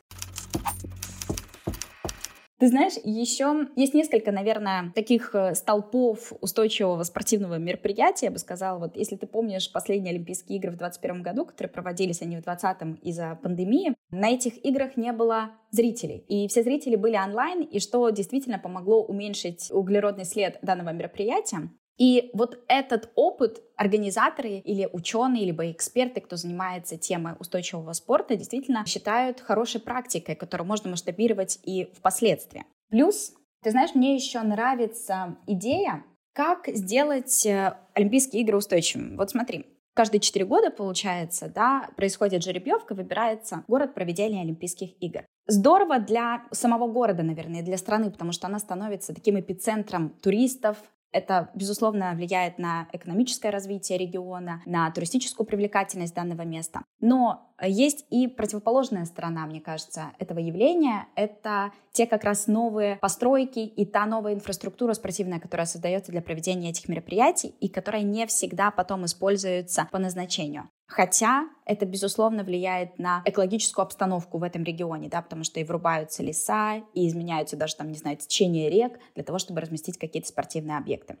Ты 2.64 2.68
знаешь, 2.68 2.94
еще 3.04 3.68
есть 3.76 3.92
несколько, 3.92 4.32
наверное, 4.32 4.90
таких 4.94 5.34
э, 5.34 5.54
столпов 5.54 6.32
устойчивого 6.40 7.02
спортивного 7.02 7.58
мероприятия, 7.58 8.26
я 8.28 8.32
бы 8.32 8.38
сказала. 8.38 8.78
Вот 8.78 8.96
если 8.96 9.16
ты 9.16 9.26
помнишь 9.26 9.70
последние 9.70 10.12
Олимпийские 10.14 10.56
игры 10.56 10.70
в 10.70 10.78
2021 10.78 11.22
году, 11.22 11.44
которые 11.44 11.70
проводились 11.70 12.22
они 12.22 12.38
в 12.38 12.42
2020 12.42 13.04
из-за 13.04 13.38
пандемии, 13.42 13.94
на 14.10 14.30
этих 14.30 14.64
играх 14.64 14.96
не 14.96 15.12
было 15.12 15.50
зрителей. 15.72 16.24
И 16.26 16.48
все 16.48 16.62
зрители 16.62 16.96
были 16.96 17.18
онлайн, 17.18 17.60
и 17.60 17.80
что 17.80 18.08
действительно 18.08 18.58
помогло 18.58 19.04
уменьшить 19.04 19.70
углеродный 19.70 20.24
след 20.24 20.58
данного 20.62 20.94
мероприятия. 20.94 21.68
И 21.96 22.30
вот 22.34 22.58
этот 22.68 23.10
опыт 23.14 23.62
организаторы 23.76 24.58
или 24.58 24.88
ученые, 24.92 25.44
либо 25.44 25.70
эксперты, 25.70 26.20
кто 26.20 26.36
занимается 26.36 26.96
темой 26.96 27.34
устойчивого 27.38 27.92
спорта, 27.92 28.36
действительно 28.36 28.84
считают 28.86 29.40
хорошей 29.40 29.80
практикой, 29.80 30.34
которую 30.34 30.66
можно 30.66 30.90
масштабировать 30.90 31.60
и 31.62 31.90
впоследствии. 31.94 32.64
Плюс, 32.90 33.32
ты 33.62 33.70
знаешь, 33.70 33.94
мне 33.94 34.14
еще 34.14 34.40
нравится 34.42 35.36
идея, 35.46 36.04
как 36.34 36.66
сделать 36.66 37.46
э, 37.46 37.76
Олимпийские 37.94 38.42
игры 38.42 38.56
устойчивыми. 38.56 39.16
Вот 39.16 39.30
смотри, 39.30 39.66
каждые 39.94 40.20
четыре 40.20 40.44
года, 40.44 40.70
получается, 40.70 41.48
да, 41.48 41.90
происходит 41.96 42.42
жеребьевка, 42.42 42.94
выбирается 42.94 43.64
город 43.68 43.94
проведения 43.94 44.42
Олимпийских 44.42 45.00
игр. 45.00 45.24
Здорово 45.46 46.00
для 46.00 46.44
самого 46.50 46.90
города, 46.90 47.22
наверное, 47.22 47.62
для 47.62 47.76
страны, 47.76 48.10
потому 48.10 48.32
что 48.32 48.48
она 48.48 48.58
становится 48.58 49.14
таким 49.14 49.38
эпицентром 49.38 50.10
туристов, 50.22 50.78
это, 51.14 51.48
безусловно, 51.54 52.12
влияет 52.14 52.58
на 52.58 52.88
экономическое 52.92 53.50
развитие 53.50 53.98
региона, 53.98 54.60
на 54.66 54.90
туристическую 54.90 55.46
привлекательность 55.46 56.14
данного 56.14 56.42
места. 56.42 56.82
Но 57.00 57.54
есть 57.62 58.04
и 58.10 58.26
противоположная 58.26 59.04
сторона, 59.04 59.46
мне 59.46 59.60
кажется, 59.60 60.12
этого 60.18 60.40
явления. 60.40 61.06
Это 61.14 61.72
те 61.92 62.06
как 62.06 62.24
раз 62.24 62.48
новые 62.48 62.96
постройки 62.96 63.60
и 63.60 63.86
та 63.86 64.06
новая 64.06 64.34
инфраструктура 64.34 64.92
спортивная, 64.94 65.38
которая 65.38 65.66
создается 65.66 66.10
для 66.10 66.20
проведения 66.20 66.70
этих 66.70 66.88
мероприятий 66.88 67.54
и 67.60 67.68
которая 67.68 68.02
не 68.02 68.26
всегда 68.26 68.72
потом 68.72 69.04
используется 69.04 69.88
по 69.92 69.98
назначению. 69.98 70.68
Хотя 70.94 71.48
это, 71.64 71.86
безусловно, 71.86 72.44
влияет 72.44 73.00
на 73.00 73.20
экологическую 73.24 73.82
обстановку 73.82 74.38
в 74.38 74.44
этом 74.44 74.62
регионе, 74.62 75.08
да, 75.08 75.22
потому 75.22 75.42
что 75.42 75.58
и 75.58 75.64
врубаются 75.64 76.22
леса, 76.22 76.76
и 76.94 77.08
изменяются 77.08 77.56
даже, 77.56 77.74
там, 77.74 77.88
не 77.90 77.98
знаю, 77.98 78.16
течение 78.16 78.70
рек 78.70 79.00
для 79.16 79.24
того, 79.24 79.40
чтобы 79.40 79.60
разместить 79.60 79.98
какие-то 79.98 80.28
спортивные 80.28 80.78
объекты. 80.78 81.16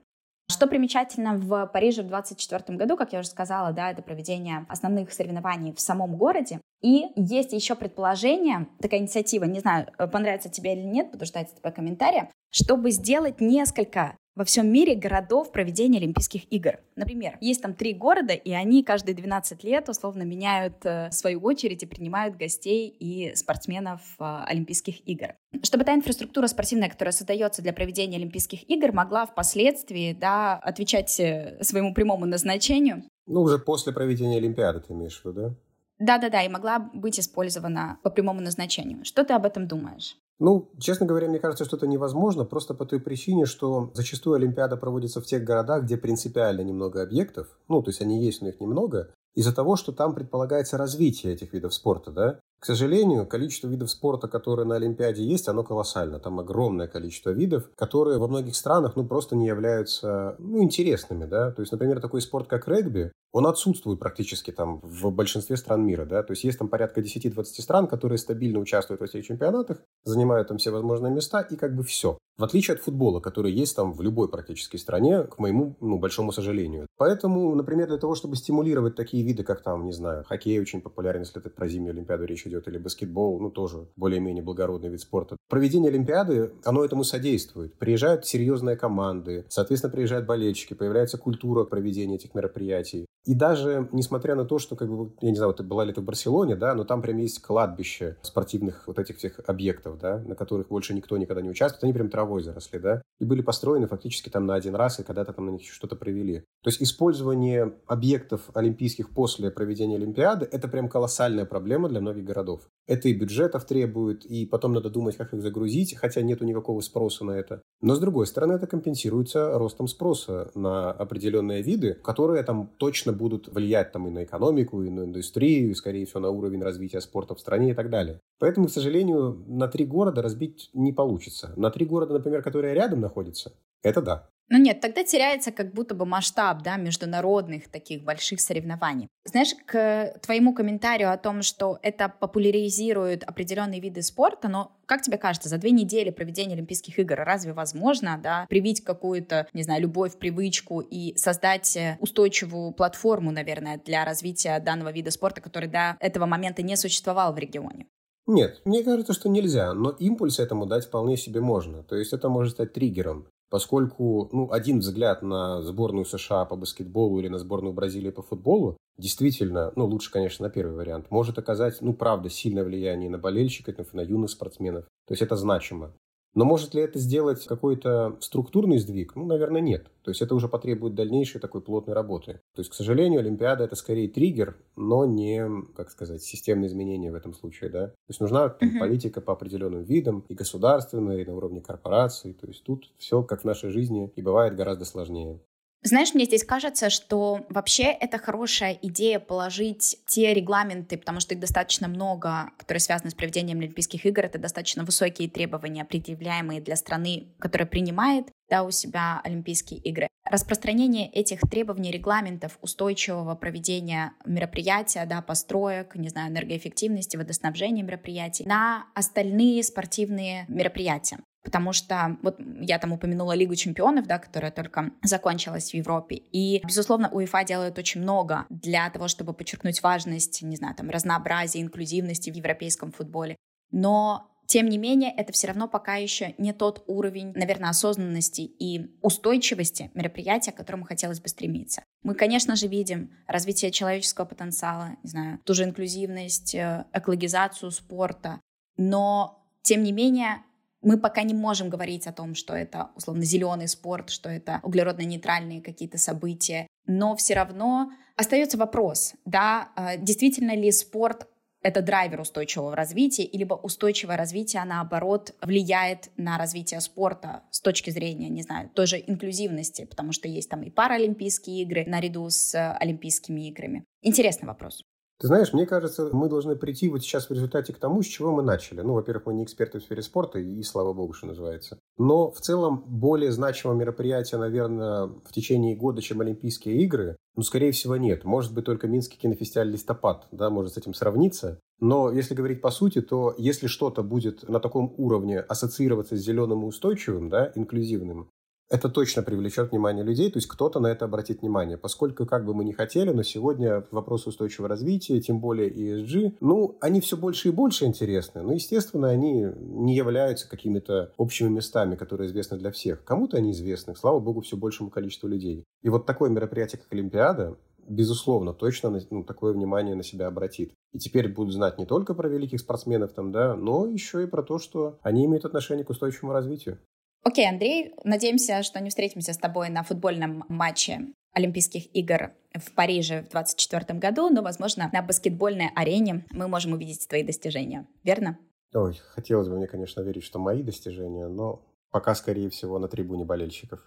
Что 0.48 0.68
примечательно 0.68 1.36
в 1.38 1.66
Париже 1.66 2.02
в 2.02 2.06
2024 2.06 2.78
году, 2.78 2.96
как 2.96 3.12
я 3.12 3.18
уже 3.18 3.28
сказала, 3.28 3.72
да, 3.72 3.90
это 3.90 4.00
проведение 4.00 4.64
основных 4.68 5.12
соревнований 5.12 5.74
в 5.74 5.80
самом 5.80 6.16
городе. 6.16 6.60
И 6.80 7.06
есть 7.16 7.52
еще 7.52 7.74
предположение, 7.74 8.68
такая 8.80 9.00
инициатива, 9.00 9.42
не 9.42 9.58
знаю, 9.58 9.88
понравится 10.12 10.48
тебе 10.48 10.74
или 10.74 10.84
нет, 10.84 11.10
буду 11.10 11.24
ждать 11.24 11.48
от 11.48 11.58
тебя 11.58 11.72
комментария, 11.72 12.30
чтобы 12.52 12.92
сделать 12.92 13.40
несколько 13.40 14.16
во 14.36 14.44
всем 14.44 14.70
мире 14.70 14.94
городов 14.96 15.52
проведения 15.52 15.98
Олимпийских 15.98 16.52
игр. 16.52 16.78
Например, 16.96 17.38
есть 17.40 17.62
там 17.62 17.74
три 17.74 17.94
города, 17.94 18.32
и 18.32 18.52
они 18.52 18.82
каждые 18.82 19.14
12 19.14 19.62
лет 19.64 19.88
условно 19.88 20.22
меняют 20.22 20.84
э, 20.84 21.10
свою 21.12 21.40
очередь 21.40 21.82
и 21.82 21.86
принимают 21.86 22.36
гостей 22.36 22.88
и 22.88 23.34
спортсменов 23.36 24.00
э, 24.18 24.24
Олимпийских 24.46 25.06
игр. 25.08 25.34
Чтобы 25.62 25.84
та 25.84 25.94
инфраструктура 25.94 26.48
спортивная, 26.48 26.88
которая 26.88 27.12
создается 27.12 27.62
для 27.62 27.72
проведения 27.72 28.16
Олимпийских 28.16 28.68
игр, 28.68 28.92
могла 28.92 29.26
впоследствии 29.26 30.12
да, 30.12 30.54
отвечать 30.56 31.18
э, 31.20 31.58
своему 31.62 31.94
прямому 31.94 32.26
назначению. 32.26 33.04
Ну, 33.26 33.42
уже 33.42 33.58
после 33.58 33.92
проведения 33.92 34.38
Олимпиады 34.38 34.80
ты 34.80 34.92
имеешь 34.92 35.20
в 35.20 35.24
виду, 35.24 35.40
да? 35.40 35.54
Да-да-да, 35.98 36.42
и 36.42 36.48
могла 36.48 36.80
быть 36.80 37.20
использована 37.20 37.98
по 38.02 38.10
прямому 38.10 38.40
назначению. 38.40 39.04
Что 39.04 39.24
ты 39.24 39.32
об 39.32 39.46
этом 39.46 39.68
думаешь? 39.68 40.16
Ну, 40.40 40.70
честно 40.80 41.06
говоря, 41.06 41.28
мне 41.28 41.38
кажется, 41.38 41.64
что 41.64 41.76
это 41.76 41.86
невозможно, 41.86 42.44
просто 42.44 42.74
по 42.74 42.84
той 42.84 43.00
причине, 43.00 43.46
что 43.46 43.90
зачастую 43.94 44.36
Олимпиада 44.36 44.76
проводится 44.76 45.20
в 45.20 45.26
тех 45.26 45.44
городах, 45.44 45.84
где 45.84 45.96
принципиально 45.96 46.62
немного 46.62 47.02
объектов, 47.02 47.48
ну, 47.68 47.82
то 47.82 47.90
есть 47.90 48.00
они 48.00 48.24
есть, 48.24 48.42
но 48.42 48.48
их 48.48 48.60
немного, 48.60 49.14
из-за 49.34 49.54
того, 49.54 49.76
что 49.76 49.92
там 49.92 50.14
предполагается 50.14 50.76
развитие 50.76 51.34
этих 51.34 51.52
видов 51.52 51.74
спорта, 51.74 52.10
да. 52.10 52.40
К 52.64 52.66
сожалению, 52.66 53.26
количество 53.26 53.68
видов 53.68 53.90
спорта, 53.90 54.26
которые 54.26 54.64
на 54.64 54.76
Олимпиаде 54.76 55.22
есть, 55.22 55.48
оно 55.48 55.64
колоссально. 55.64 56.18
Там 56.18 56.40
огромное 56.40 56.88
количество 56.88 57.28
видов, 57.28 57.68
которые 57.76 58.18
во 58.18 58.26
многих 58.26 58.56
странах, 58.56 58.96
ну, 58.96 59.04
просто 59.06 59.36
не 59.36 59.46
являются, 59.46 60.34
ну, 60.38 60.62
интересными, 60.62 61.26
да. 61.26 61.50
То 61.50 61.60
есть, 61.60 61.72
например, 61.72 62.00
такой 62.00 62.22
спорт, 62.22 62.48
как 62.48 62.66
регби, 62.66 63.12
он 63.34 63.48
отсутствует 63.48 63.98
практически 63.98 64.52
там 64.52 64.78
в 64.84 65.10
большинстве 65.10 65.56
стран 65.56 65.84
мира, 65.84 66.04
да, 66.04 66.22
то 66.22 66.30
есть 66.30 66.44
есть 66.44 66.56
там 66.56 66.68
порядка 66.68 67.00
10-20 67.00 67.44
стран, 67.60 67.88
которые 67.88 68.16
стабильно 68.16 68.60
участвуют 68.60 69.00
во 69.00 69.08
всех 69.08 69.26
чемпионатах, 69.26 69.78
занимают 70.04 70.46
там 70.46 70.58
все 70.58 70.70
возможные 70.70 71.12
места 71.12 71.40
и 71.40 71.56
как 71.56 71.74
бы 71.74 71.82
все. 71.82 72.16
В 72.38 72.44
отличие 72.44 72.76
от 72.76 72.80
футбола, 72.80 73.18
который 73.18 73.50
есть 73.50 73.74
там 73.74 73.92
в 73.92 74.00
любой 74.02 74.28
практически 74.28 74.76
стране, 74.76 75.24
к 75.24 75.40
моему 75.40 75.76
ну, 75.80 75.98
большому 75.98 76.30
сожалению. 76.30 76.86
Поэтому, 76.96 77.52
например, 77.56 77.88
для 77.88 77.98
того, 77.98 78.14
чтобы 78.14 78.36
стимулировать 78.36 78.94
такие 78.94 79.24
виды, 79.24 79.42
как 79.42 79.62
там, 79.62 79.84
не 79.84 79.92
знаю, 79.92 80.24
хоккей 80.24 80.60
очень 80.60 80.80
популярен, 80.80 81.20
если 81.20 81.40
это 81.40 81.50
про 81.50 81.66
зимнюю 81.66 81.90
Олимпиаду 81.90 82.24
речь 82.24 82.46
идет, 82.46 82.53
или 82.68 82.78
баскетбол, 82.78 83.40
ну 83.40 83.50
тоже 83.50 83.88
более-менее 83.96 84.42
благородный 84.42 84.88
вид 84.88 85.00
спорта. 85.00 85.36
Проведение 85.48 85.90
Олимпиады, 85.90 86.52
оно 86.64 86.84
этому 86.84 87.04
содействует. 87.04 87.74
Приезжают 87.78 88.26
серьезные 88.26 88.76
команды, 88.76 89.44
соответственно, 89.48 89.92
приезжают 89.92 90.26
болельщики, 90.26 90.74
появляется 90.74 91.18
культура 91.18 91.64
проведения 91.64 92.16
этих 92.16 92.34
мероприятий. 92.34 93.06
И 93.24 93.34
даже 93.34 93.88
несмотря 93.92 94.34
на 94.34 94.44
то, 94.44 94.58
что, 94.58 94.76
как 94.76 94.88
бы, 94.88 95.12
я 95.22 95.30
не 95.30 95.36
знаю, 95.36 95.52
вот 95.56 95.60
была 95.66 95.84
ли 95.84 95.92
это 95.92 96.02
в 96.02 96.04
Барселоне, 96.04 96.56
да, 96.56 96.74
но 96.74 96.84
там 96.84 97.00
прям 97.00 97.16
есть 97.18 97.40
кладбище 97.40 98.18
спортивных 98.20 98.86
вот 98.86 98.98
этих 98.98 99.16
всех 99.16 99.40
объектов, 99.46 99.98
да, 99.98 100.18
на 100.18 100.34
которых 100.34 100.68
больше 100.68 100.92
никто 100.92 101.16
никогда 101.16 101.40
не 101.40 101.48
участвует, 101.48 101.84
они 101.84 101.94
прям 101.94 102.10
травой 102.10 102.42
заросли, 102.42 102.78
да, 102.78 103.02
и 103.18 103.24
были 103.24 103.40
построены 103.40 103.86
фактически 103.86 104.28
там 104.28 104.44
на 104.46 104.54
один 104.54 104.74
раз, 104.74 105.00
и 105.00 105.04
когда-то 105.04 105.32
там 105.32 105.46
на 105.46 105.50
них 105.50 105.62
что-то 105.64 105.96
провели. 105.96 106.40
То 106.62 106.68
есть 106.68 106.82
использование 106.82 107.74
объектов 107.86 108.50
олимпийских 108.54 109.10
после 109.10 109.50
проведения 109.50 109.96
Олимпиады– 109.96 110.46
это 110.52 110.68
прям 110.68 110.88
колоссальная 110.88 111.46
проблема 111.46 111.88
для 111.88 112.00
многих 112.00 112.24
городов. 112.24 112.43
Это 112.86 113.08
и 113.08 113.14
бюджетов 113.14 113.64
требует, 113.64 114.26
и 114.26 114.44
потом 114.44 114.74
надо 114.74 114.90
думать, 114.90 115.16
как 115.16 115.32
их 115.32 115.40
загрузить, 115.40 115.96
хотя 115.96 116.20
нету 116.20 116.44
никакого 116.44 116.80
спроса 116.82 117.24
на 117.24 117.32
это. 117.32 117.62
Но, 117.80 117.94
с 117.94 117.98
другой 117.98 118.26
стороны, 118.26 118.52
это 118.52 118.66
компенсируется 118.66 119.58
ростом 119.58 119.88
спроса 119.88 120.50
на 120.54 120.92
определенные 120.92 121.62
виды, 121.62 121.94
которые 121.94 122.42
там 122.42 122.70
точно 122.76 123.12
будут 123.12 123.48
влиять 123.48 123.92
там 123.92 124.06
и 124.08 124.10
на 124.10 124.24
экономику, 124.24 124.82
и 124.82 124.90
на 124.90 125.04
индустрию, 125.04 125.70
и, 125.70 125.74
скорее 125.74 126.04
всего, 126.04 126.20
на 126.20 126.28
уровень 126.28 126.62
развития 126.62 127.00
спорта 127.00 127.34
в 127.34 127.40
стране 127.40 127.70
и 127.70 127.74
так 127.74 127.88
далее. 127.88 128.20
Поэтому, 128.38 128.66
к 128.66 128.70
сожалению, 128.72 129.42
на 129.46 129.66
три 129.66 129.86
города 129.86 130.20
разбить 130.20 130.68
не 130.74 130.92
получится. 130.92 131.54
На 131.56 131.70
три 131.70 131.86
города, 131.86 132.12
например, 132.12 132.42
которые 132.42 132.74
рядом 132.74 133.00
находятся, 133.00 133.52
это 133.82 134.02
да. 134.02 134.28
Ну 134.48 134.58
нет, 134.58 134.80
тогда 134.80 135.02
теряется 135.02 135.52
как 135.52 135.72
будто 135.72 135.94
бы 135.94 136.04
масштаб 136.04 136.62
да, 136.62 136.76
международных 136.76 137.68
таких 137.68 138.02
больших 138.04 138.40
соревнований. 138.40 139.08
Знаешь, 139.24 139.54
к 139.66 140.18
твоему 140.20 140.54
комментарию 140.54 141.10
о 141.10 141.16
том, 141.16 141.42
что 141.42 141.78
это 141.82 142.12
популяризирует 142.20 143.24
определенные 143.24 143.80
виды 143.80 144.02
спорта, 144.02 144.48
но 144.48 144.76
как 144.84 145.00
тебе 145.00 145.16
кажется, 145.16 145.48
за 145.48 145.56
две 145.56 145.70
недели 145.70 146.10
проведения 146.10 146.54
Олимпийских 146.54 146.98
игр 146.98 147.16
разве 147.16 147.54
возможно 147.54 148.20
да, 148.22 148.46
привить 148.50 148.84
какую-то, 148.84 149.48
не 149.54 149.62
знаю, 149.62 149.80
любовь, 149.80 150.18
привычку 150.18 150.80
и 150.80 151.16
создать 151.16 151.74
э, 151.76 151.96
устойчивую 152.00 152.72
платформу, 152.72 153.30
наверное, 153.30 153.80
для 153.82 154.04
развития 154.04 154.60
данного 154.60 154.92
вида 154.92 155.10
спорта, 155.10 155.40
который 155.40 155.70
до 155.70 155.96
этого 156.00 156.26
момента 156.26 156.62
не 156.62 156.76
существовал 156.76 157.32
в 157.32 157.38
регионе? 157.38 157.86
Нет, 158.26 158.60
мне 158.64 158.82
кажется, 158.82 159.14
что 159.14 159.28
нельзя, 159.28 159.72
но 159.74 159.90
импульс 159.90 160.38
этому 160.38 160.66
дать 160.66 160.86
вполне 160.86 161.16
себе 161.16 161.40
можно. 161.40 161.82
То 161.82 161.96
есть 161.96 162.12
это 162.12 162.28
может 162.28 162.54
стать 162.54 162.72
триггером 162.72 163.28
поскольку 163.50 164.28
ну, 164.32 164.50
один 164.50 164.80
взгляд 164.80 165.22
на 165.22 165.62
сборную 165.62 166.04
США 166.04 166.44
по 166.44 166.56
баскетболу 166.56 167.20
или 167.20 167.28
на 167.28 167.38
сборную 167.38 167.72
Бразилии 167.72 168.10
по 168.10 168.22
футболу 168.22 168.76
действительно, 168.96 169.72
ну, 169.76 169.86
лучше, 169.86 170.10
конечно, 170.10 170.46
на 170.46 170.50
первый 170.50 170.76
вариант, 170.76 171.10
может 171.10 171.38
оказать, 171.38 171.80
ну, 171.80 171.94
правда, 171.94 172.30
сильное 172.30 172.64
влияние 172.64 173.10
на 173.10 173.18
болельщиков, 173.18 173.92
на 173.92 174.00
юных 174.00 174.30
спортсменов. 174.30 174.84
То 175.06 175.12
есть 175.12 175.22
это 175.22 175.36
значимо. 175.36 175.92
Но 176.34 176.44
может 176.44 176.74
ли 176.74 176.82
это 176.82 176.98
сделать 176.98 177.44
какой-то 177.46 178.16
структурный 178.20 178.78
сдвиг? 178.78 179.14
Ну, 179.14 179.24
наверное, 179.24 179.60
нет. 179.60 179.86
То 180.02 180.10
есть 180.10 180.20
это 180.20 180.34
уже 180.34 180.48
потребует 180.48 180.94
дальнейшей 180.94 181.40
такой 181.40 181.60
плотной 181.60 181.94
работы. 181.94 182.40
То 182.54 182.60
есть, 182.60 182.70
к 182.70 182.74
сожалению, 182.74 183.20
Олимпиада 183.20 183.64
это 183.64 183.76
скорее 183.76 184.08
триггер, 184.08 184.56
но 184.76 185.06
не, 185.06 185.48
как 185.76 185.90
сказать, 185.90 186.22
системные 186.22 186.68
изменения 186.68 187.10
в 187.10 187.14
этом 187.14 187.34
случае, 187.34 187.70
да. 187.70 187.86
То 187.88 187.94
есть 188.08 188.20
нужна 188.20 188.48
там, 188.48 188.68
uh-huh. 188.68 188.78
политика 188.80 189.20
по 189.20 189.32
определенным 189.32 189.82
видам, 189.82 190.24
и 190.28 190.34
государственная, 190.34 191.18
и 191.18 191.24
на 191.24 191.34
уровне 191.34 191.60
корпораций. 191.60 192.34
То 192.34 192.46
есть 192.46 192.64
тут 192.64 192.92
все, 192.98 193.22
как 193.22 193.42
в 193.42 193.44
нашей 193.44 193.70
жизни, 193.70 194.12
и 194.16 194.22
бывает 194.22 194.56
гораздо 194.56 194.84
сложнее. 194.84 195.40
Знаешь, 195.86 196.14
мне 196.14 196.24
здесь 196.24 196.44
кажется, 196.44 196.88
что 196.88 197.44
вообще 197.50 197.82
это 197.82 198.16
хорошая 198.16 198.72
идея 198.80 199.18
положить 199.18 199.98
те 200.06 200.32
регламенты, 200.32 200.96
потому 200.96 201.20
что 201.20 201.34
их 201.34 201.40
достаточно 201.40 201.88
много, 201.88 202.52
которые 202.56 202.80
связаны 202.80 203.10
с 203.10 203.14
проведением 203.14 203.58
Олимпийских 203.58 204.06
игр. 204.06 204.22
Это 204.22 204.38
достаточно 204.38 204.82
высокие 204.82 205.28
требования, 205.28 205.84
предъявляемые 205.84 206.62
для 206.62 206.76
страны, 206.76 207.34
которая 207.38 207.68
принимает 207.68 208.28
да, 208.48 208.62
у 208.62 208.70
себя 208.70 209.20
Олимпийские 209.24 209.78
игры. 209.80 210.08
Распространение 210.24 211.10
этих 211.10 211.40
требований, 211.40 211.90
регламентов 211.90 212.58
устойчивого 212.62 213.34
проведения 213.34 214.14
мероприятия, 214.24 215.04
да, 215.04 215.20
построек, 215.20 215.96
не 215.96 216.08
знаю, 216.08 216.30
энергоэффективности, 216.30 217.18
водоснабжения 217.18 217.82
мероприятий 217.82 218.44
на 218.46 218.86
остальные 218.94 219.62
спортивные 219.62 220.46
мероприятия. 220.48 221.18
Потому 221.44 221.72
что 221.72 222.16
вот 222.22 222.40
я 222.60 222.78
там 222.78 222.92
упомянула 222.92 223.32
Лигу 223.32 223.54
чемпионов, 223.54 224.06
да, 224.06 224.18
которая 224.18 224.50
только 224.50 224.90
закончилась 225.02 225.70
в 225.70 225.74
Европе. 225.74 226.16
И, 226.32 226.62
безусловно, 226.64 227.10
УЕФА 227.10 227.44
делает 227.44 227.78
очень 227.78 228.00
много 228.00 228.46
для 228.48 228.88
того, 228.88 229.08
чтобы 229.08 229.34
подчеркнуть 229.34 229.82
важность, 229.82 230.42
не 230.42 230.56
знаю, 230.56 230.74
там, 230.74 230.88
разнообразия, 230.88 231.60
инклюзивности 231.60 232.30
в 232.30 232.34
европейском 232.34 232.92
футболе. 232.92 233.36
Но 233.70 234.30
тем 234.46 234.68
не 234.68 234.78
менее, 234.78 235.10
это 235.10 235.32
все 235.32 235.48
равно 235.48 235.68
пока 235.68 235.96
еще 235.96 236.34
не 236.38 236.52
тот 236.52 236.84
уровень, 236.86 237.32
наверное, 237.34 237.70
осознанности 237.70 238.42
и 238.42 238.94
устойчивости 239.00 239.90
мероприятия, 239.94 240.52
к 240.52 240.56
которому 240.56 240.84
хотелось 240.84 241.20
бы 241.20 241.28
стремиться. 241.28 241.82
Мы, 242.02 242.14
конечно 242.14 242.56
же, 242.56 242.68
видим 242.68 243.10
развитие 243.26 243.70
человеческого 243.70 244.26
потенциала, 244.26 244.96
не 245.02 245.10
знаю, 245.10 245.38
ту 245.44 245.54
же 245.54 245.64
инклюзивность, 245.64 246.54
э, 246.54 246.84
экологизацию 246.92 247.70
спорта, 247.70 248.40
но, 248.76 249.42
тем 249.62 249.82
не 249.82 249.92
менее, 249.92 250.42
мы 250.84 250.98
пока 250.98 251.22
не 251.22 251.34
можем 251.34 251.68
говорить 251.68 252.06
о 252.06 252.12
том, 252.12 252.34
что 252.34 252.54
это 252.54 252.90
условно 252.94 253.24
зеленый 253.24 253.68
спорт, 253.68 254.10
что 254.10 254.28
это 254.28 254.60
углеродно-нейтральные 254.62 255.62
какие-то 255.62 255.98
события, 255.98 256.66
но 256.86 257.16
все 257.16 257.34
равно 257.34 257.90
остается 258.16 258.58
вопрос, 258.58 259.14
да, 259.24 259.70
э, 259.76 259.98
действительно 259.98 260.54
ли 260.54 260.70
спорт 260.70 261.26
это 261.64 261.80
драйвер 261.80 262.20
устойчивого 262.20 262.76
развития, 262.76 263.28
либо 263.32 263.54
устойчивое 263.54 264.18
развитие, 264.18 264.62
наоборот, 264.64 265.34
влияет 265.40 266.10
на 266.18 266.36
развитие 266.36 266.80
спорта 266.80 267.42
с 267.50 267.60
точки 267.62 267.88
зрения, 267.88 268.28
не 268.28 268.42
знаю, 268.42 268.68
той 268.68 268.86
же 268.86 269.02
инклюзивности, 269.04 269.86
потому 269.86 270.12
что 270.12 270.28
есть 270.28 270.50
там 270.50 270.62
и 270.62 270.70
паралимпийские 270.70 271.62
игры 271.62 271.84
наряду 271.86 272.28
с 272.28 272.54
Олимпийскими 272.74 273.48
играми. 273.48 273.84
Интересный 274.02 274.46
вопрос. 274.46 274.84
Ты 275.20 275.28
знаешь, 275.28 275.52
мне 275.52 275.64
кажется, 275.64 276.10
мы 276.12 276.28
должны 276.28 276.56
прийти 276.56 276.88
вот 276.88 277.02
сейчас 277.02 277.28
в 277.28 277.32
результате 277.32 277.72
к 277.72 277.78
тому, 277.78 278.02
с 278.02 278.06
чего 278.06 278.32
мы 278.32 278.42
начали. 278.42 278.80
Ну, 278.80 278.94
во-первых, 278.94 279.26
мы 279.26 279.34
не 279.34 279.44
эксперты 279.44 279.78
в 279.78 279.82
сфере 279.82 280.02
спорта, 280.02 280.40
и 280.40 280.62
слава 280.62 280.92
богу, 280.92 281.12
что 281.12 281.26
называется. 281.26 281.78
Но 281.98 282.32
в 282.32 282.40
целом 282.40 282.84
более 282.86 283.30
значимого 283.30 283.76
мероприятия, 283.76 284.38
наверное, 284.38 285.06
в 285.06 285.32
течение 285.32 285.76
года, 285.76 286.02
чем 286.02 286.20
Олимпийские 286.20 286.82
игры, 286.82 287.16
ну, 287.36 287.42
скорее 287.42 287.70
всего, 287.72 287.96
нет. 287.96 288.24
Может 288.24 288.54
быть, 288.54 288.64
только 288.64 288.88
Минский 288.88 289.18
кинофестиваль 289.18 289.70
«Листопад», 289.70 290.26
да, 290.32 290.50
может 290.50 290.74
с 290.74 290.76
этим 290.76 290.94
сравниться. 290.94 291.60
Но 291.80 292.10
если 292.10 292.34
говорить 292.34 292.60
по 292.60 292.70
сути, 292.70 293.00
то 293.00 293.34
если 293.38 293.66
что-то 293.66 294.02
будет 294.02 294.48
на 294.48 294.60
таком 294.60 294.94
уровне 294.96 295.40
ассоциироваться 295.40 296.16
с 296.16 296.20
зеленым 296.20 296.62
и 296.62 296.66
устойчивым, 296.66 297.28
да, 297.28 297.52
инклюзивным, 297.54 298.30
это 298.70 298.88
точно 298.88 299.22
привлечет 299.22 299.70
внимание 299.70 300.04
людей, 300.04 300.30
то 300.30 300.38
есть 300.38 300.48
кто-то 300.48 300.80
на 300.80 300.88
это 300.88 301.04
обратит 301.04 301.42
внимание. 301.42 301.76
Поскольку, 301.76 302.26
как 302.26 302.44
бы 302.44 302.54
мы 302.54 302.64
ни 302.64 302.72
хотели, 302.72 303.10
но 303.10 303.22
сегодня 303.22 303.84
вопросы 303.90 304.30
устойчивого 304.30 304.68
развития, 304.68 305.20
тем 305.20 305.40
более 305.40 305.70
ESG, 305.70 306.36
ну, 306.40 306.76
они 306.80 307.00
все 307.00 307.16
больше 307.16 307.48
и 307.48 307.52
больше 307.52 307.84
интересны. 307.84 308.42
Но, 308.42 308.52
естественно, 308.52 309.08
они 309.08 309.46
не 309.56 309.94
являются 309.94 310.48
какими-то 310.48 311.12
общими 311.16 311.48
местами, 311.48 311.96
которые 311.96 312.28
известны 312.28 312.56
для 312.56 312.70
всех. 312.70 313.04
Кому-то 313.04 313.36
они 313.36 313.52
известны, 313.52 313.94
слава 313.94 314.18
богу, 314.18 314.40
все 314.40 314.56
большему 314.56 314.90
количеству 314.90 315.28
людей. 315.28 315.64
И 315.82 315.88
вот 315.88 316.06
такое 316.06 316.30
мероприятие, 316.30 316.80
как 316.80 316.92
Олимпиада, 316.92 317.56
безусловно, 317.86 318.54
точно 318.54 318.98
ну, 319.10 319.24
такое 319.24 319.52
внимание 319.52 319.94
на 319.94 320.02
себя 320.02 320.26
обратит. 320.26 320.72
И 320.92 320.98
теперь 320.98 321.28
будут 321.28 321.52
знать 321.52 321.78
не 321.78 321.86
только 321.86 322.14
про 322.14 322.28
великих 322.28 322.60
спортсменов, 322.60 323.12
там, 323.12 323.32
да, 323.32 323.54
но 323.54 323.86
еще 323.86 324.22
и 324.22 324.26
про 324.26 324.42
то, 324.42 324.58
что 324.58 324.98
они 325.02 325.26
имеют 325.26 325.44
отношение 325.44 325.84
к 325.84 325.90
устойчивому 325.90 326.32
развитию. 326.32 326.78
Окей, 327.26 327.48
Андрей, 327.48 327.94
надеемся, 328.04 328.62
что 328.62 328.80
не 328.80 328.90
встретимся 328.90 329.32
с 329.32 329.38
тобой 329.38 329.70
на 329.70 329.82
футбольном 329.82 330.44
матче 330.50 331.06
Олимпийских 331.32 331.84
игр 331.96 332.32
в 332.52 332.72
Париже 332.74 333.22
в 333.22 333.30
2024 333.30 333.98
году, 333.98 334.28
но, 334.28 334.42
возможно, 334.42 334.90
на 334.92 335.00
баскетбольной 335.00 335.70
арене 335.74 336.26
мы 336.30 336.48
можем 336.48 336.74
увидеть 336.74 337.08
твои 337.08 337.22
достижения, 337.22 337.86
верно? 338.04 338.38
Ой, 338.74 339.00
хотелось 339.14 339.48
бы 339.48 339.56
мне, 339.56 339.66
конечно, 339.66 340.02
верить, 340.02 340.22
что 340.22 340.38
мои 340.38 340.62
достижения, 340.62 341.26
но 341.28 341.62
пока, 341.90 342.14
скорее 342.14 342.50
всего, 342.50 342.78
на 342.78 342.88
трибуне 342.88 343.24
болельщиков. 343.24 343.80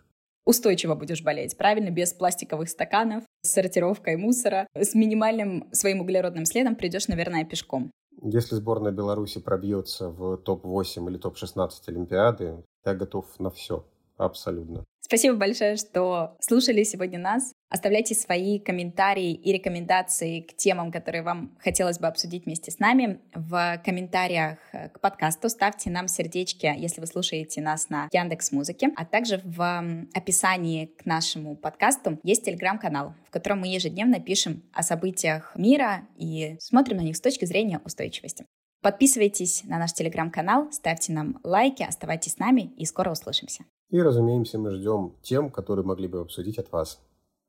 Устойчиво 0.43 0.95
будешь 0.95 1.21
болеть, 1.21 1.57
правильно? 1.57 1.91
Без 1.91 2.13
пластиковых 2.13 2.69
стаканов, 2.69 3.23
с 3.43 3.51
сортировкой 3.51 4.17
муссора, 4.17 4.65
с 4.73 4.95
минимальным 4.95 5.69
своим 5.73 6.01
углеродным 6.01 6.45
следом 6.45 6.75
придешь, 6.75 7.07
наверное, 7.07 7.45
пешком. 7.45 7.91
Если 8.23 8.55
сборная 8.55 8.91
Беларуси 8.91 9.39
пробьется 9.39 10.09
в 10.09 10.37
топ-8 10.37 11.07
или 11.07 11.17
топ-16 11.17 11.69
Олимпиады, 11.87 12.63
я 12.87 12.95
готов 12.95 13.25
на 13.39 13.49
все, 13.49 13.85
абсолютно. 14.17 14.83
Спасибо 15.01 15.37
большое, 15.37 15.77
что 15.77 16.35
слушали 16.41 16.83
сегодня 16.83 17.17
нас. 17.17 17.53
Оставляйте 17.69 18.13
свои 18.13 18.59
комментарии 18.59 19.31
и 19.31 19.53
рекомендации 19.53 20.41
к 20.41 20.53
темам, 20.57 20.91
которые 20.91 21.21
вам 21.21 21.57
хотелось 21.59 21.97
бы 21.97 22.07
обсудить 22.07 22.45
вместе 22.45 22.71
с 22.71 22.79
нами 22.79 23.21
в 23.33 23.81
комментариях 23.85 24.57
к 24.71 24.99
подкасту. 24.99 25.47
Ставьте 25.47 25.89
нам 25.89 26.09
сердечки, 26.09 26.65
если 26.77 26.99
вы 26.99 27.07
слушаете 27.07 27.61
нас 27.61 27.89
на 27.89 28.09
Яндекс 28.11 28.51
Музыке. 28.51 28.89
А 28.97 29.05
также 29.05 29.41
в 29.45 29.81
описании 30.13 30.87
к 30.87 31.05
нашему 31.05 31.55
подкасту 31.55 32.19
есть 32.23 32.43
телеграм-канал, 32.43 33.13
в 33.25 33.31
котором 33.31 33.61
мы 33.61 33.67
ежедневно 33.67 34.19
пишем 34.19 34.63
о 34.73 34.83
событиях 34.83 35.53
мира 35.55 36.01
и 36.17 36.57
смотрим 36.59 36.97
на 36.97 37.01
них 37.01 37.15
с 37.15 37.21
точки 37.21 37.45
зрения 37.45 37.79
устойчивости. 37.85 38.45
Подписывайтесь 38.81 39.63
на 39.63 39.79
наш 39.79 39.93
телеграм-канал, 39.93 40.71
ставьте 40.71 41.11
нам 41.11 41.39
лайки, 41.43 41.83
оставайтесь 41.83 42.33
с 42.33 42.37
нами 42.37 42.73
и 42.77 42.85
скоро 42.85 43.11
услышимся. 43.11 43.65
И, 43.89 44.01
разумеется, 44.01 44.59
мы 44.59 44.71
ждем 44.71 45.15
тем, 45.23 45.49
которые 45.49 45.85
могли 45.85 46.07
бы 46.07 46.19
обсудить 46.19 46.57
от 46.57 46.71
вас. 46.71 46.99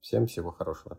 Всем 0.01 0.27
всего 0.27 0.53
хорошего. 0.53 0.99